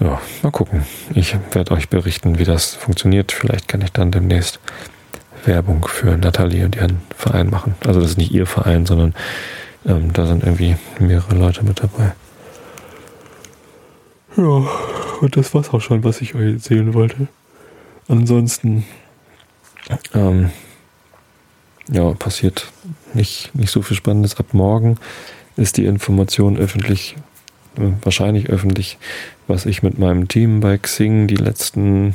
ja, 0.00 0.20
mal 0.42 0.50
gucken. 0.50 0.84
Ich 1.14 1.36
werde 1.52 1.72
euch 1.72 1.88
berichten, 1.88 2.38
wie 2.38 2.44
das 2.44 2.74
funktioniert. 2.74 3.32
Vielleicht 3.32 3.68
kann 3.68 3.80
ich 3.80 3.92
dann 3.92 4.10
demnächst 4.10 4.60
Werbung 5.44 5.86
für 5.88 6.16
Nathalie 6.18 6.64
und 6.66 6.76
ihren 6.76 7.00
Verein 7.16 7.48
machen. 7.48 7.74
Also 7.86 8.00
das 8.00 8.10
ist 8.10 8.18
nicht 8.18 8.32
ihr 8.32 8.46
Verein, 8.46 8.84
sondern 8.84 9.14
ähm, 9.86 10.12
da 10.12 10.26
sind 10.26 10.42
irgendwie 10.42 10.76
mehrere 10.98 11.36
Leute 11.36 11.64
mit 11.64 11.82
dabei. 11.82 12.12
Ja, 14.36 14.68
und 15.20 15.36
das 15.36 15.54
war's 15.54 15.70
auch 15.70 15.80
schon, 15.80 16.04
was 16.04 16.20
ich 16.20 16.34
euch 16.34 16.54
erzählen 16.54 16.92
wollte. 16.92 17.28
Ansonsten, 18.08 18.84
ähm, 20.12 20.50
ja, 21.88 22.12
passiert 22.12 22.70
nicht, 23.14 23.54
nicht 23.54 23.70
so 23.70 23.82
viel 23.82 23.96
Spannendes. 23.96 24.36
Ab 24.36 24.52
morgen 24.52 24.98
ist 25.56 25.76
die 25.76 25.86
Information 25.86 26.56
öffentlich, 26.56 27.16
äh, 27.78 27.92
wahrscheinlich 28.02 28.50
öffentlich, 28.50 28.98
was 29.46 29.66
ich 29.66 29.82
mit 29.82 29.98
meinem 29.98 30.28
Team 30.28 30.60
bei 30.60 30.76
Xing 30.76 31.28
die 31.28 31.36
letzten 31.36 32.14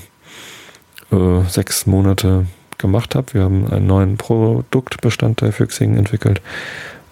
äh, 1.12 1.42
sechs 1.48 1.88
Monate 1.88 2.46
gemacht 2.78 3.16
habe. 3.16 3.34
Wir 3.34 3.44
haben 3.44 3.72
einen 3.72 3.88
neuen 3.88 4.18
Produktbestandteil 4.18 5.52
für 5.52 5.68
Xing 5.68 5.98
entwickelt 5.98 6.42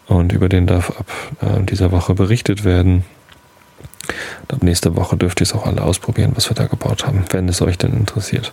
und 0.10 0.34
über 0.34 0.50
den 0.50 0.68
darf 0.68 0.90
ab 0.90 1.06
äh, 1.42 1.64
dieser 1.64 1.92
Woche 1.92 2.16
berichtet 2.16 2.66
werden. 2.66 3.06
Und 4.42 4.54
ab 4.54 4.64
nächste 4.64 4.96
Woche 4.96 5.16
dürft 5.16 5.40
ihr 5.40 5.44
es 5.44 5.54
auch 5.54 5.66
alle 5.66 5.84
ausprobieren, 5.84 6.32
was 6.36 6.50
wir 6.50 6.56
da 6.56 6.66
gebaut 6.66 7.06
haben, 7.06 7.24
wenn 7.30 7.48
es 7.48 7.62
euch 7.62 7.78
denn 7.78 7.94
interessiert. 7.94 8.52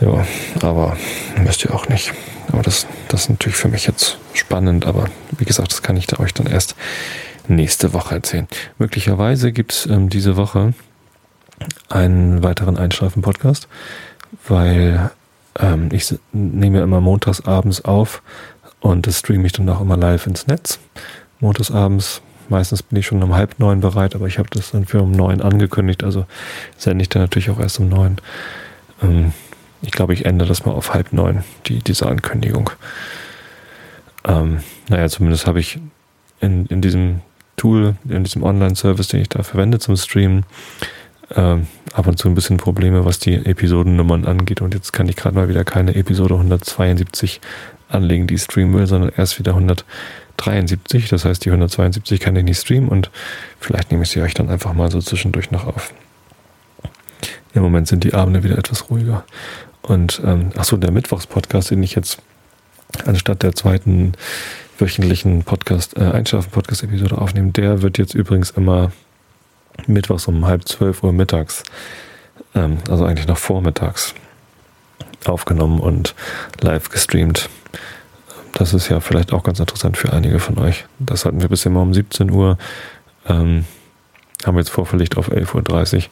Ja, 0.00 0.26
aber 0.62 0.96
müsst 1.36 1.64
ihr 1.64 1.74
auch 1.74 1.88
nicht. 1.88 2.12
Aber 2.50 2.62
das, 2.62 2.86
das 3.08 3.22
ist 3.22 3.30
natürlich 3.30 3.56
für 3.56 3.68
mich 3.68 3.86
jetzt 3.86 4.18
spannend, 4.32 4.86
aber 4.86 5.08
wie 5.38 5.44
gesagt, 5.44 5.70
das 5.70 5.82
kann 5.82 5.96
ich 5.96 6.06
da 6.06 6.18
euch 6.18 6.32
dann 6.34 6.46
erst 6.46 6.74
nächste 7.46 7.92
Woche 7.92 8.14
erzählen. 8.14 8.48
Möglicherweise 8.78 9.52
gibt 9.52 9.72
es 9.72 9.86
ähm, 9.86 10.08
diese 10.08 10.36
Woche 10.36 10.72
einen 11.90 12.42
weiteren 12.42 12.78
Einschlafen-Podcast, 12.78 13.68
weil 14.48 15.10
ähm, 15.58 15.90
ich 15.92 16.14
nehme 16.32 16.80
immer 16.80 17.00
montags 17.00 17.42
abends 17.42 17.84
auf 17.84 18.22
und 18.82 19.06
das 19.06 19.20
streame 19.20 19.46
ich 19.46 19.52
dann 19.52 19.68
auch 19.68 19.80
immer 19.80 19.96
live 19.96 20.26
ins 20.26 20.46
Netz. 20.46 20.78
Montags 21.40 21.70
abends, 21.70 22.20
meistens 22.48 22.82
bin 22.82 22.98
ich 22.98 23.06
schon 23.06 23.22
um 23.22 23.34
halb 23.34 23.58
neun 23.58 23.80
bereit, 23.80 24.14
aber 24.14 24.26
ich 24.26 24.38
habe 24.38 24.50
das 24.50 24.72
dann 24.72 24.84
für 24.84 25.00
um 25.00 25.12
neun 25.12 25.40
angekündigt, 25.40 26.04
also 26.04 26.26
sende 26.76 27.02
ich 27.02 27.08
dann 27.08 27.22
natürlich 27.22 27.50
auch 27.50 27.60
erst 27.60 27.80
um 27.80 27.88
neun. 27.88 28.16
Ähm, 29.02 29.32
ich 29.82 29.92
glaube, 29.92 30.14
ich 30.14 30.24
ändere 30.24 30.48
das 30.48 30.66
mal 30.66 30.72
auf 30.72 30.94
halb 30.94 31.12
neun, 31.12 31.44
die, 31.66 31.78
diese 31.78 32.06
Ankündigung. 32.06 32.70
Ähm, 34.24 34.60
naja, 34.88 35.08
zumindest 35.08 35.46
habe 35.46 35.60
ich 35.60 35.78
in, 36.40 36.66
in 36.66 36.80
diesem 36.82 37.20
Tool, 37.56 37.96
in 38.08 38.24
diesem 38.24 38.42
Online-Service, 38.42 39.08
den 39.08 39.20
ich 39.20 39.28
da 39.28 39.42
verwende 39.42 39.78
zum 39.78 39.96
Streamen, 39.96 40.44
ähm, 41.34 41.66
ab 41.92 42.06
und 42.06 42.18
zu 42.18 42.28
ein 42.28 42.34
bisschen 42.34 42.56
Probleme, 42.56 43.04
was 43.04 43.18
die 43.18 43.34
Episodennummern 43.34 44.24
angeht. 44.24 44.60
Und 44.60 44.74
jetzt 44.74 44.92
kann 44.92 45.08
ich 45.08 45.16
gerade 45.16 45.36
mal 45.36 45.48
wieder 45.48 45.64
keine 45.64 45.94
Episode 45.94 46.34
172 46.34 47.40
anlegen, 47.94 48.26
die 48.26 48.38
streamen 48.38 48.74
will, 48.74 48.86
sondern 48.86 49.12
erst 49.16 49.38
wieder 49.38 49.52
173. 49.52 51.08
Das 51.08 51.24
heißt, 51.24 51.44
die 51.44 51.50
172 51.50 52.20
kann 52.20 52.36
ich 52.36 52.44
nicht 52.44 52.60
streamen 52.60 52.88
und 52.88 53.10
vielleicht 53.60 53.90
nehme 53.90 54.04
ich 54.04 54.10
sie 54.10 54.22
euch 54.22 54.34
dann 54.34 54.48
einfach 54.48 54.72
mal 54.72 54.90
so 54.90 55.00
zwischendurch 55.00 55.50
noch 55.50 55.66
auf. 55.66 55.92
Im 57.54 57.62
Moment 57.62 57.88
sind 57.88 58.04
die 58.04 58.14
Abende 58.14 58.42
wieder 58.42 58.58
etwas 58.58 58.90
ruhiger. 58.90 59.24
Und 59.82 60.22
ähm, 60.24 60.50
achso, 60.56 60.76
der 60.76 60.92
Mittwochspodcast, 60.92 61.70
den 61.70 61.82
ich 61.82 61.94
jetzt 61.94 62.22
anstatt 63.04 63.42
der 63.42 63.54
zweiten 63.54 64.12
wöchentlichen 64.78 65.44
Podcast, 65.44 65.96
äh, 65.96 66.04
Einschlafen-Podcast-Episode 66.04 67.18
aufnehmen, 67.18 67.52
der 67.52 67.82
wird 67.82 67.98
jetzt 67.98 68.14
übrigens 68.14 68.50
immer 68.50 68.92
mittwochs 69.86 70.26
um 70.28 70.46
halb 70.46 70.66
zwölf 70.66 71.02
Uhr 71.02 71.12
mittags, 71.12 71.64
ähm, 72.54 72.78
also 72.88 73.04
eigentlich 73.04 73.26
noch 73.26 73.38
vormittags, 73.38 74.14
aufgenommen 75.24 75.80
und 75.80 76.14
live 76.60 76.88
gestreamt. 76.90 77.48
Das 78.52 78.74
ist 78.74 78.88
ja 78.88 79.00
vielleicht 79.00 79.32
auch 79.32 79.42
ganz 79.42 79.60
interessant 79.60 79.96
für 79.96 80.12
einige 80.12 80.38
von 80.38 80.58
euch. 80.58 80.84
Das 80.98 81.24
hatten 81.24 81.40
wir 81.40 81.48
bisher 81.48 81.70
immer 81.70 81.82
um 81.82 81.94
17 81.94 82.30
Uhr. 82.30 82.58
Ähm, 83.26 83.64
haben 84.44 84.54
wir 84.54 84.60
jetzt 84.60 84.70
vorverlegt 84.70 85.16
auf 85.16 85.30
11.30 85.30 85.96
Uhr, 85.96 86.02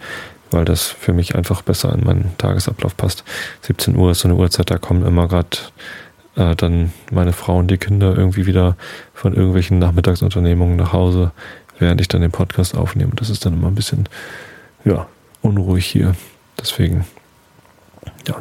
weil 0.51 0.65
das 0.65 0.85
für 0.87 1.13
mich 1.13 1.35
einfach 1.35 1.63
besser 1.63 1.93
in 1.95 2.05
meinen 2.05 2.33
Tagesablauf 2.39 2.97
passt. 2.97 3.25
17 3.63 3.97
Uhr 3.97 4.13
ist 4.13 4.21
so 4.21 4.29
eine 4.29 4.37
Uhrzeit, 4.37 4.71
da 4.71 4.79
kommen 4.79 5.05
immer 5.05 5.29
gerade 5.29 5.59
äh, 6.37 6.55
dann 6.57 6.93
meine 7.11 7.33
Frau 7.33 7.59
und 7.59 7.71
die 7.71 7.79
Kinder 7.79 8.17
irgendwie 8.17 8.47
wieder 8.47 8.77
von 9.15 9.35
irgendwelchen 9.35 9.79
Nachmittagsunternehmungen 9.79 10.77
nach 10.77 10.93
Hause, 10.93 11.33
während 11.79 12.01
ich 12.01 12.09
dann 12.09 12.21
den 12.21 12.31
Podcast 12.31 12.77
aufnehme. 12.77 13.13
Das 13.17 13.31
ist 13.31 13.45
dann 13.45 13.55
immer 13.55 13.69
ein 13.69 13.75
bisschen, 13.75 14.09
ja, 14.85 15.07
unruhig 15.43 15.87
hier. 15.87 16.15
Deswegen, 16.61 17.05
ja, 18.27 18.37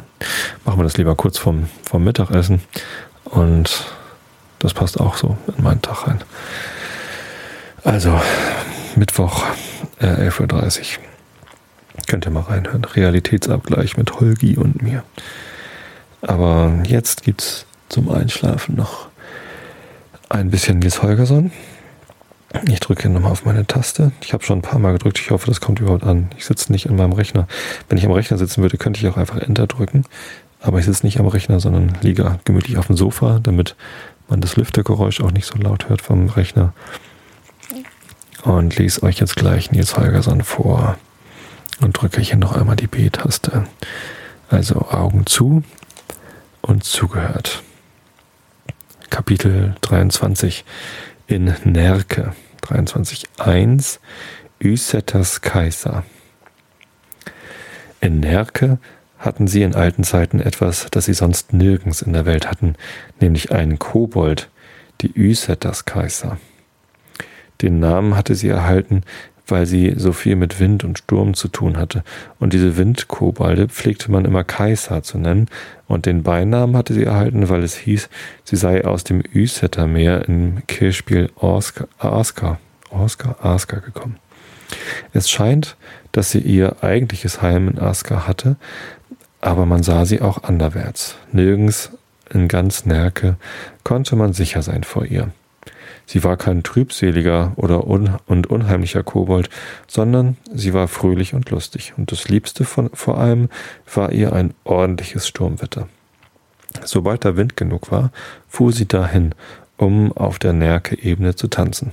machen 0.64 0.78
wir 0.78 0.84
das 0.84 0.96
lieber 0.96 1.14
kurz 1.16 1.38
vorm, 1.38 1.68
vorm 1.82 2.04
Mittagessen. 2.04 2.60
Und 3.30 3.86
das 4.58 4.74
passt 4.74 5.00
auch 5.00 5.16
so 5.16 5.36
in 5.56 5.64
meinen 5.64 5.82
Tag 5.82 6.06
rein. 6.06 6.20
Also, 7.84 8.20
Mittwoch, 8.96 9.44
äh, 10.00 10.28
11.30 10.28 10.98
Uhr. 10.98 11.04
Könnt 12.06 12.26
ihr 12.26 12.30
mal 12.30 12.40
reinhören. 12.40 12.84
Realitätsabgleich 12.84 13.96
mit 13.96 14.20
Holgi 14.20 14.56
und 14.56 14.82
mir. 14.82 15.04
Aber 16.22 16.72
jetzt 16.84 17.22
gibt's 17.22 17.66
zum 17.88 18.10
Einschlafen 18.10 18.74
noch 18.76 19.08
ein 20.28 20.50
bisschen 20.50 20.78
Nils 20.80 21.02
Holgersson. 21.02 21.50
Ich 22.66 22.80
drücke 22.80 23.02
hier 23.02 23.10
nochmal 23.10 23.32
auf 23.32 23.44
meine 23.44 23.66
Taste. 23.66 24.12
Ich 24.22 24.32
habe 24.32 24.42
schon 24.44 24.58
ein 24.58 24.62
paar 24.62 24.78
Mal 24.80 24.92
gedrückt. 24.92 25.18
Ich 25.18 25.30
hoffe, 25.30 25.46
das 25.46 25.60
kommt 25.60 25.80
überhaupt 25.80 26.02
an. 26.02 26.30
Ich 26.36 26.46
sitze 26.46 26.72
nicht 26.72 26.86
in 26.86 26.96
meinem 26.96 27.12
Rechner. 27.12 27.46
Wenn 27.88 27.96
ich 27.96 28.04
am 28.04 28.12
Rechner 28.12 28.38
sitzen 28.38 28.62
würde, 28.62 28.76
könnte 28.76 29.00
ich 29.00 29.08
auch 29.08 29.16
einfach 29.16 29.38
Enter 29.38 29.66
drücken. 29.66 30.04
Aber 30.60 30.78
ich 30.78 30.84
sitze 30.84 31.06
nicht 31.06 31.18
am 31.18 31.26
Rechner, 31.26 31.60
sondern 31.60 31.96
liege 32.02 32.38
gemütlich 32.44 32.76
auf 32.76 32.86
dem 32.86 32.96
Sofa, 32.96 33.38
damit 33.42 33.76
man 34.28 34.40
das 34.40 34.56
Lüftergeräusch 34.56 35.20
auch 35.20 35.30
nicht 35.30 35.46
so 35.46 35.58
laut 35.58 35.88
hört 35.88 36.02
vom 36.02 36.28
Rechner. 36.28 36.72
Und 38.42 38.76
lese 38.76 39.02
euch 39.02 39.18
jetzt 39.18 39.36
gleich 39.36 39.70
Nils 39.70 39.96
Holgersson 39.96 40.42
vor 40.42 40.96
und 41.80 41.92
drücke 41.92 42.20
hier 42.20 42.36
noch 42.36 42.52
einmal 42.52 42.76
die 42.76 42.86
B-Taste. 42.86 43.66
Also 44.48 44.88
Augen 44.90 45.26
zu 45.26 45.62
und 46.60 46.84
zugehört. 46.84 47.62
Kapitel 49.10 49.74
23 49.80 50.64
in 51.26 51.54
Nerke 51.64 52.32
23.1 52.62 53.98
Ysetas 54.62 55.40
Kaiser. 55.40 56.04
In 58.00 58.20
Nerke 58.20 58.78
hatten 59.20 59.46
sie 59.46 59.62
in 59.62 59.74
alten 59.74 60.02
Zeiten 60.02 60.40
etwas, 60.40 60.88
das 60.90 61.04
sie 61.04 61.14
sonst 61.14 61.52
nirgends 61.52 62.02
in 62.02 62.12
der 62.12 62.26
Welt 62.26 62.50
hatten, 62.50 62.74
nämlich 63.20 63.52
einen 63.52 63.78
Kobold, 63.78 64.48
die 65.02 65.12
Ysetas 65.14 65.84
Kaiser. 65.84 66.38
Den 67.62 67.78
Namen 67.78 68.16
hatte 68.16 68.34
sie 68.34 68.48
erhalten, 68.48 69.02
weil 69.46 69.66
sie 69.66 69.94
so 69.96 70.12
viel 70.12 70.36
mit 70.36 70.60
Wind 70.60 70.84
und 70.84 70.98
Sturm 70.98 71.34
zu 71.34 71.48
tun 71.48 71.76
hatte. 71.76 72.02
Und 72.38 72.52
diese 72.52 72.76
Windkobalde 72.76 73.68
pflegte 73.68 74.10
man 74.10 74.24
immer 74.24 74.44
Kaiser 74.44 75.02
zu 75.02 75.18
nennen. 75.18 75.48
Und 75.86 76.06
den 76.06 76.22
Beinamen 76.22 76.76
hatte 76.76 76.94
sie 76.94 77.04
erhalten, 77.04 77.48
weil 77.48 77.62
es 77.62 77.76
hieß, 77.76 78.08
sie 78.44 78.56
sei 78.56 78.84
aus 78.84 79.04
dem 79.04 79.22
Ysetter 79.34 79.86
Meer 79.86 80.28
im 80.28 80.62
Kirchspiel 80.66 81.30
Aska, 81.38 81.88
Aska, 81.98 82.58
Aska 82.90 83.78
gekommen. 83.78 84.16
Es 85.12 85.30
scheint, 85.30 85.76
dass 86.12 86.30
sie 86.30 86.40
ihr 86.40 86.82
eigentliches 86.82 87.42
Heim 87.42 87.68
in 87.68 87.78
Aska 87.78 88.26
hatte, 88.26 88.56
aber 89.40 89.66
man 89.66 89.82
sah 89.82 90.04
sie 90.04 90.20
auch 90.20 90.42
anderwärts. 90.42 91.16
Nirgends 91.32 91.90
in 92.32 92.48
ganz 92.48 92.84
Nerke 92.86 93.36
konnte 93.84 94.16
man 94.16 94.32
sicher 94.32 94.62
sein 94.62 94.84
vor 94.84 95.04
ihr. 95.04 95.32
Sie 96.06 96.24
war 96.24 96.36
kein 96.36 96.64
trübseliger 96.64 97.52
oder 97.54 97.86
un 97.86 98.16
und 98.26 98.48
unheimlicher 98.48 99.04
Kobold, 99.04 99.48
sondern 99.86 100.36
sie 100.52 100.74
war 100.74 100.88
fröhlich 100.88 101.34
und 101.34 101.50
lustig, 101.50 101.94
und 101.96 102.10
das 102.10 102.28
Liebste 102.28 102.64
von 102.64 102.90
vor 102.92 103.18
allem 103.18 103.48
war 103.94 104.10
ihr 104.10 104.32
ein 104.32 104.52
ordentliches 104.64 105.28
Sturmwetter. 105.28 105.88
Sobald 106.84 107.24
da 107.24 107.36
Wind 107.36 107.56
genug 107.56 107.92
war, 107.92 108.10
fuhr 108.48 108.72
sie 108.72 108.86
dahin, 108.86 109.34
um 109.76 110.12
auf 110.12 110.38
der 110.38 110.52
Närke-Ebene 110.52 111.36
zu 111.36 111.48
tanzen. 111.48 111.92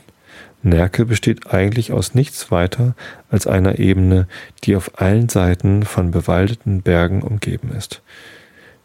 Nerke 0.63 1.05
besteht 1.05 1.53
eigentlich 1.53 1.91
aus 1.91 2.15
nichts 2.15 2.51
weiter 2.51 2.95
als 3.29 3.47
einer 3.47 3.79
Ebene, 3.79 4.27
die 4.63 4.75
auf 4.75 4.99
allen 4.99 5.29
Seiten 5.29 5.83
von 5.83 6.11
bewaldeten 6.11 6.81
Bergen 6.81 7.21
umgeben 7.21 7.71
ist. 7.75 8.01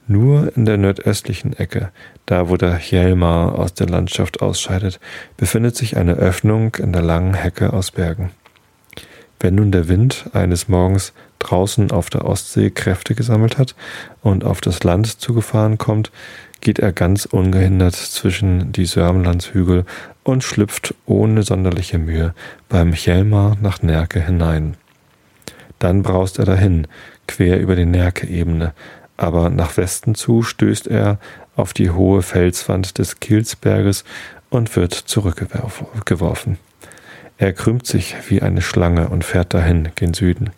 Nur 0.07 0.55
in 0.57 0.67
der 0.67 0.79
nordöstlichen 0.79 1.57
Ecke, 1.57 1.91
da 2.27 2.49
wo 2.49 2.57
der 2.57 2.77
Hjelmar 2.77 3.59
aus 3.59 3.73
der 3.75 3.89
Landschaft 3.89 4.43
ausscheidet, 4.43 5.01
befindet 5.37 5.77
sich 5.77 5.97
eine 5.97 6.15
Öffnung 6.15 6.75
in 6.77 6.93
der 6.93 7.03
langen 7.03 7.35
Hecke 7.35 7.73
aus 7.73 7.93
Bergen. 7.93 8.31
Wenn 9.39 9.55
nun 9.57 9.73
der 9.73 9.89
Wind 9.89 10.27
eines 10.33 10.69
Morgens 10.69 11.13
draußen 11.39 11.91
auf 11.91 12.11
der 12.11 12.25
Ostsee 12.25 12.71
Kräfte 12.71 13.15
gesammelt 13.15 13.59
hat 13.59 13.75
und 14.23 14.45
auf 14.45 14.61
das 14.61 14.85
Land 14.85 15.21
zugefahren 15.21 15.79
kommt, 15.79 16.13
geht 16.61 16.79
er 16.79 16.93
ganz 16.93 17.27
ungehindert 17.27 17.97
zwischen 17.97 18.73
die 18.73 18.87
Sörmlandshügel 18.87 19.85
und 20.25 20.45
schlüpft 20.45 20.95
ohne 21.07 21.43
sonderliche 21.43 21.99
Mühe 21.99 22.35
beim 22.69 22.93
Hjelmar 22.93 23.57
nach 23.61 23.83
Nerke 23.83 24.21
hinein. 24.21 24.77
Dann 25.79 26.03
braust 26.03 26.39
er 26.39 26.45
dahin, 26.45 26.87
quer 27.27 27.59
über 27.59 27.75
die 27.75 27.87
Nerke-Ebene, 27.87 28.73
aber 29.17 29.51
nach 29.51 29.77
Westen 29.77 30.15
zu 30.15 30.43
stößt 30.43 30.87
er 30.87 31.19
auf 31.57 31.73
die 31.73 31.91
hohe 31.91 32.23
Felswand 32.23 32.99
des 32.99 33.21
Kielsberges 33.21 34.05
und 34.51 34.75
wird 34.77 34.95
zurückgeworfen. 34.95 36.59
Er 37.39 37.53
krümmt 37.53 37.87
sich 37.87 38.15
wie 38.29 38.43
eine 38.43 38.63
Schlange 38.63 39.09
und 39.09 39.25
fährt 39.25 39.55
dahin, 39.55 39.91
gen 39.97 40.15
Süden. 40.15 40.51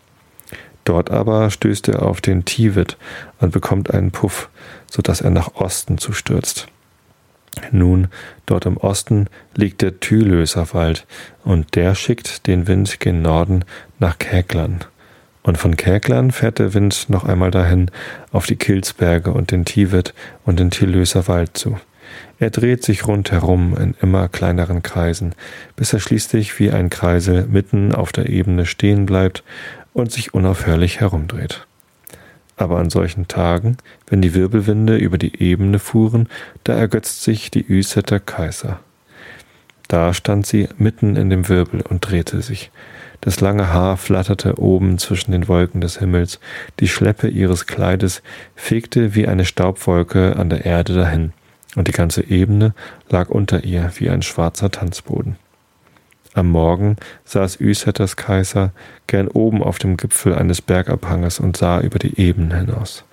Dort 0.85 1.11
aber 1.11 1.51
stößt 1.51 1.89
er 1.89 2.03
auf 2.03 2.21
den 2.21 2.45
Tivet 2.45 2.99
und 3.41 3.53
bekommt 3.53 3.93
einen 3.93 4.11
Puff, 4.11 4.51
so 4.91 5.01
dass 5.01 5.23
er 5.23 5.31
nach 5.31 5.55
Osten 5.55 5.97
zustürzt. 5.97 6.67
Nun, 7.71 8.09
dort 8.47 8.67
im 8.67 8.77
Osten 8.77 9.29
liegt 9.55 9.83
der 9.83 10.01
Thylöser 10.01 10.73
Wald, 10.73 11.07
und 11.45 11.75
der 11.75 11.95
schickt 11.95 12.47
den 12.47 12.67
Wind 12.67 13.01
gen 13.01 13.23
Norden 13.23 13.65
nach 13.99 14.19
Käglern. 14.19 14.81
Und 15.43 15.59
von 15.59 15.77
Käglern 15.77 16.31
fährt 16.31 16.59
der 16.59 16.73
Wind 16.73 17.11
noch 17.11 17.25
einmal 17.25 17.51
dahin 17.51 17.91
auf 18.33 18.47
die 18.47 18.57
Kilsberge 18.57 19.31
und 19.31 19.51
den 19.51 19.65
Tivet 19.65 20.15
und 20.45 20.59
den 20.59 20.71
Thylöser 20.71 21.29
Wald 21.29 21.57
zu. 21.57 21.79
Er 22.39 22.51
dreht 22.51 22.83
sich 22.83 23.07
rundherum 23.07 23.77
in 23.77 23.95
immer 24.01 24.29
kleineren 24.29 24.83
Kreisen, 24.83 25.35
bis 25.77 25.93
er 25.93 26.01
schließlich 26.01 26.59
wie 26.59 26.71
ein 26.71 26.91
Kreisel 26.91 27.47
mitten 27.47 27.95
auf 27.95 28.13
der 28.13 28.29
Ebene 28.29 28.67
stehen 28.67 29.07
bleibt 29.07 29.45
und 29.93 30.11
sich 30.11 30.35
unaufhörlich 30.35 31.01
herumdreht. 31.01 31.67
Aber 32.57 32.79
an 32.79 32.91
solchen 32.91 33.27
Tagen, 33.27 33.77
wenn 34.07 34.23
die 34.23 34.35
Wirbelwinde 34.35 34.97
über 34.97 35.19
die 35.19 35.43
Ebene 35.43 35.79
fuhren, 35.79 36.29
da 36.63 36.75
ergötzt 36.75 37.23
sich 37.23 37.51
die 37.51 37.65
Üseter 37.67 38.21
Kaiser. 38.21 38.81
Da 39.89 40.15
stand 40.15 40.47
sie 40.47 40.69
mitten 40.79 41.17
in 41.17 41.31
dem 41.31 41.49
Wirbel 41.49 41.83
und 41.83 42.01
drehte 42.01 42.43
sich. 42.43 42.71
Das 43.21 43.41
lange 43.41 43.73
Haar 43.73 43.97
flatterte 43.97 44.59
oben 44.59 44.99
zwischen 44.99 45.33
den 45.33 45.49
Wolken 45.49 45.81
des 45.81 45.99
Himmels, 45.99 46.41
die 46.81 46.89
Schleppe 46.89 47.29
ihres 47.29 47.67
Kleides 47.67 48.23
fegte 48.55 49.15
wie 49.15 49.27
eine 49.27 49.45
Staubwolke 49.45 50.37
an 50.37 50.51
der 50.51 50.65
Erde 50.65 50.95
dahin 50.95 51.33
und 51.77 51.89
die 51.89 51.93
ganze 51.93 52.23
Ebene 52.23 52.75
lag 53.09 53.29
unter 53.29 53.65
ihr 53.65 53.91
wie 53.97 54.11
ein 54.11 54.23
schwarzer 54.23 54.71
Tanzboden. 54.71 55.37
Am 56.35 56.49
Morgen 56.51 56.97
saß 57.25 57.61
Üsetters 57.61 58.17
Kaiser 58.17 58.73
gern 59.07 59.29
oben 59.29 59.63
auf 59.63 59.79
dem 59.79 59.97
Gipfel 59.97 60.35
eines 60.35 60.61
Bergabhanges 60.61 61.41
und 61.41 61.57
sah 61.57 61.81
über 61.81 61.99
die 61.99 62.21
Ebene 62.21 62.59
hinaus. 62.59 63.05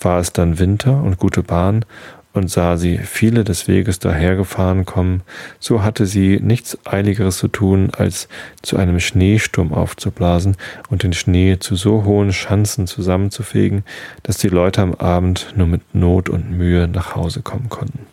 War 0.00 0.18
es 0.18 0.32
dann 0.32 0.58
Winter 0.58 1.02
und 1.02 1.18
gute 1.18 1.42
Bahn, 1.42 1.84
und 2.32 2.50
sah 2.50 2.76
sie 2.76 2.98
viele 2.98 3.44
des 3.44 3.66
Weges 3.66 3.98
dahergefahren 3.98 4.84
kommen, 4.84 5.22
so 5.58 5.82
hatte 5.82 6.06
sie 6.06 6.38
nichts 6.40 6.78
Eiligeres 6.84 7.38
zu 7.38 7.48
tun, 7.48 7.90
als 7.96 8.28
zu 8.62 8.76
einem 8.76 9.00
Schneesturm 9.00 9.74
aufzublasen 9.74 10.56
und 10.90 11.02
den 11.02 11.12
Schnee 11.12 11.58
zu 11.58 11.74
so 11.74 12.04
hohen 12.04 12.32
Schanzen 12.32 12.86
zusammenzufegen, 12.86 13.84
dass 14.22 14.38
die 14.38 14.48
Leute 14.48 14.82
am 14.82 14.94
Abend 14.94 15.52
nur 15.56 15.66
mit 15.66 15.94
Not 15.94 16.28
und 16.28 16.56
Mühe 16.56 16.86
nach 16.86 17.16
Hause 17.16 17.42
kommen 17.42 17.68
konnten. 17.68 18.06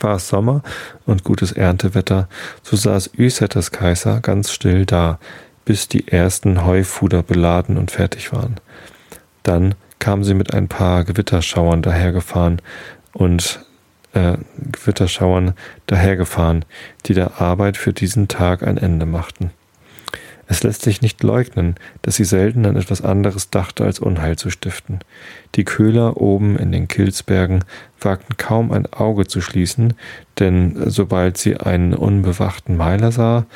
War 0.00 0.16
es 0.16 0.28
Sommer 0.28 0.62
und 1.06 1.24
gutes 1.24 1.52
Erntewetter, 1.52 2.28
so 2.62 2.76
saß 2.76 3.10
Üsetters 3.16 3.70
Kaiser 3.70 4.20
ganz 4.20 4.52
still 4.52 4.86
da, 4.86 5.18
bis 5.64 5.88
die 5.88 6.08
ersten 6.08 6.64
Heufuder 6.64 7.22
beladen 7.22 7.76
und 7.76 7.90
fertig 7.90 8.32
waren. 8.32 8.56
Dann 9.42 9.74
kam 9.98 10.24
sie 10.24 10.34
mit 10.34 10.52
ein 10.52 10.68
paar 10.68 11.04
Gewitterschauern 11.04 11.80
dahergefahren, 11.80 12.60
und 13.14 13.64
äh, 14.12 14.36
Gewitterschauern 14.58 15.54
dahergefahren, 15.86 16.64
die 17.06 17.14
der 17.14 17.40
Arbeit 17.40 17.76
für 17.76 17.92
diesen 17.92 18.28
Tag 18.28 18.62
ein 18.62 18.76
Ende 18.76 19.06
machten. 19.06 19.50
Es 20.46 20.62
lässt 20.62 20.82
sich 20.82 21.02
nicht 21.02 21.22
leugnen, 21.22 21.76
dass 22.02 22.16
sie 22.16 22.24
selten 22.24 22.66
an 22.66 22.76
etwas 22.76 23.02
anderes 23.02 23.50
dachte, 23.50 23.84
als 23.84 23.98
Unheil 23.98 24.36
zu 24.36 24.50
stiften. 24.50 25.00
Die 25.54 25.64
Köhler 25.64 26.16
oben 26.18 26.58
in 26.58 26.72
den 26.72 26.88
Kilsbergen 26.88 27.64
wagten 28.00 28.36
kaum 28.36 28.72
ein 28.72 28.92
Auge 28.92 29.26
zu 29.26 29.40
schließen, 29.40 29.94
denn 30.38 30.82
sobald 30.86 31.38
sie 31.38 31.56
einen 31.56 31.94
unbewachten 31.94 32.76
Meiler 32.76 33.12
sah, 33.12 33.46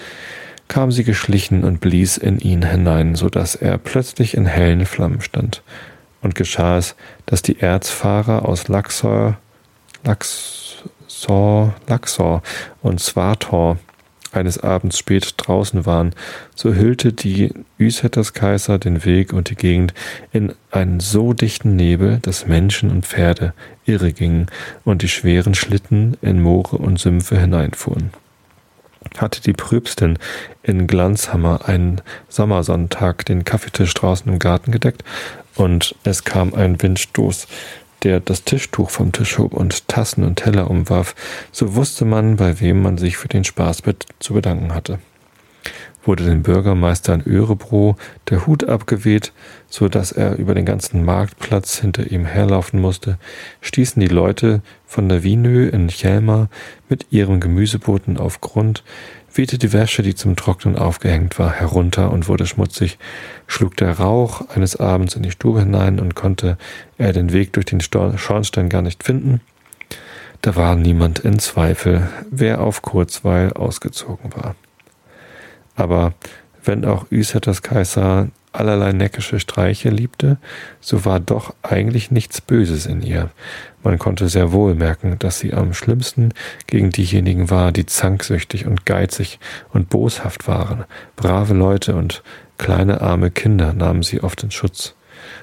kam 0.69 0.93
sie 0.93 1.05
geschlichen 1.05 1.65
und 1.65 1.81
blies 1.81 2.17
in 2.17 2.39
ihn 2.39 2.63
hinein, 2.63 3.15
so 3.15 3.29
dass 3.29 3.55
er 3.55 3.79
plötzlich 3.79 4.35
in 4.35 4.47
hellen 4.47 4.85
Flammen 4.87 5.21
stand. 5.21 5.63
Und 6.21 6.35
geschah 6.35 6.79
es, 6.79 6.97
dass 7.27 7.43
die 7.43 7.61
Erzfahrer 7.61 8.47
aus 8.47 8.69
Laxor 8.69 9.39
Laxor, 10.05 11.75
Laxor 11.87 12.43
und 12.83 13.01
Swator 13.01 13.79
eines 14.33 14.59
Abends 14.59 14.99
spät 14.99 15.35
draußen 15.37 15.87
waren, 15.87 16.15
so 16.55 16.75
hüllte 16.75 17.13
die 17.13 17.53
Üsetters 17.79 18.33
Kaiser 18.33 18.79
den 18.79 19.05
Weg 19.05 19.33
und 19.33 19.51
die 19.51 19.57
Gegend 19.57 19.95
in 20.33 20.55
einen 20.71 21.01
so 21.01 21.33
dichten 21.33 21.77
Nebel, 21.77 22.19
dass 22.23 22.47
Menschen 22.47 22.91
und 22.91 23.07
Pferde 23.07 23.55
irre 23.85 24.13
gingen 24.13 24.47
und 24.85 25.03
die 25.03 25.09
schweren 25.09 25.55
Schlitten 25.55 26.17
in 26.21 26.41
Moore 26.41 26.77
und 26.77 26.99
Sümpfe 26.99 27.39
hineinfuhren. 27.39 28.11
Hatte 29.17 29.41
die 29.41 29.53
Pröbstin 29.53 30.19
in 30.63 30.87
Glanzhammer 30.87 31.69
einen 31.69 32.03
Sommersonntag 32.29 33.25
den 33.25 33.45
Kaffeetisch 33.45 33.95
draußen 33.95 34.31
im 34.31 34.39
Garten 34.39 34.71
gedeckt 34.71 35.03
und 35.55 35.95
es 36.05 36.25
kam 36.25 36.55
ein 36.55 36.81
Windstoß, 36.81 37.47
der 38.03 38.21
das 38.21 38.45
Tischtuch 38.45 38.91
vom 38.91 39.13
Tisch 39.13 39.39
hob 39.39 39.55
und 39.55 39.89
Tassen 39.89 40.25
und 40.25 40.37
Teller 40.37 40.71
umwarf, 40.71 41.15
so 41.53 41.75
wusste 41.75 42.05
man, 42.05 42.37
bei 42.37 42.61
wem 42.61 42.83
man 42.83 42.99
sich 42.99 43.17
für 43.17 43.29
den 43.29 43.45
Spaß 43.45 43.83
zu 44.19 44.35
bedanken 44.35 44.75
hatte. 44.75 44.99
Wurde 46.05 46.25
dem 46.25 46.43
Bürgermeister 46.43 47.13
in 47.13 47.27
Örebro 47.27 47.97
der 48.31 48.47
Hut 48.47 48.65
abgeweht, 48.65 49.33
so 49.69 49.89
dass 49.89 50.13
er 50.13 50.37
über 50.37 50.55
den 50.55 50.65
ganzen 50.65 51.05
Marktplatz 51.05 51.81
hinter 51.81 52.11
ihm 52.11 52.25
herlaufen 52.25 52.81
musste, 52.81 53.19
stießen 53.61 54.01
die 54.01 54.07
Leute 54.07 54.63
von 54.87 55.09
der 55.09 55.23
Wienö 55.23 55.69
in 55.69 55.89
Chelma 55.89 56.49
mit 56.89 57.07
ihrem 57.11 57.41
Gemüseboten 57.41 58.17
auf 58.17 58.41
Grund, 58.41 58.85
wehte 59.33 59.59
die 59.59 59.73
Wäsche, 59.73 60.03
die 60.03 60.15
zum 60.15 60.37
Trocknen 60.37 60.77
aufgehängt 60.77 61.39
war, 61.39 61.53
herunter 61.53 62.11
und 62.11 62.29
wurde 62.29 62.47
schmutzig, 62.47 62.99
schlug 63.47 63.77
der 63.77 63.99
Rauch 63.99 64.49
eines 64.55 64.77
Abends 64.77 65.15
in 65.15 65.23
die 65.23 65.31
Stube 65.31 65.61
hinein 65.61 66.01
und 66.01 66.15
konnte 66.15 66.59
er 66.97 67.13
den 67.13 67.33
Weg 67.33 67.53
durch 67.53 67.67
den 67.67 67.81
Schornstein 67.81 68.69
gar 68.69 68.83
nicht 68.83 69.05
finden. 69.05 69.41
Da 70.43 70.57
war 70.57 70.77
niemand 70.77 71.19
in 71.21 71.39
Zweifel, 71.39 72.09
wer 72.31 72.61
auf 72.61 72.83
Kurzweil 72.83 73.53
ausgezogen 73.53 74.35
war. 74.35 74.55
Aber 75.75 76.15
wenn 76.65 76.85
auch 76.85 77.07
Üsetters 77.11 77.63
Kaiser 77.63 78.29
allerlei 78.59 78.93
neckische 78.93 79.41
Streiche 79.41 79.91
liebte, 79.91 80.39
so 80.81 81.05
war 81.05 81.21
doch 81.21 81.55
eigentlich 81.63 82.11
nichts 82.11 82.41
Böses 82.41 82.87
in 82.87 83.03
ihr. 83.03 83.31
Man 83.83 83.99
konnte 83.99 84.29
sehr 84.29 84.53
wohl 84.53 84.75
merken, 84.75 85.19
dass 85.19 85.39
sie 85.39 85.55
am 85.55 85.73
schlimmsten 85.73 86.35
gegen 86.67 86.91
diejenigen 86.91 87.51
war, 87.51 87.73
die 87.73 87.87
zanksüchtig 87.87 88.67
und 88.67 88.85
geizig 88.87 89.39
und 89.73 89.89
boshaft 89.89 90.49
waren. 90.49 90.85
Brave 91.17 91.55
Leute 91.55 91.95
und 91.95 92.23
kleine 92.59 93.01
arme 93.01 93.31
Kinder 93.31 93.73
nahmen 93.73 94.03
sie 94.03 94.23
oft 94.23 94.43
in 94.43 94.51
Schutz. 94.51 94.95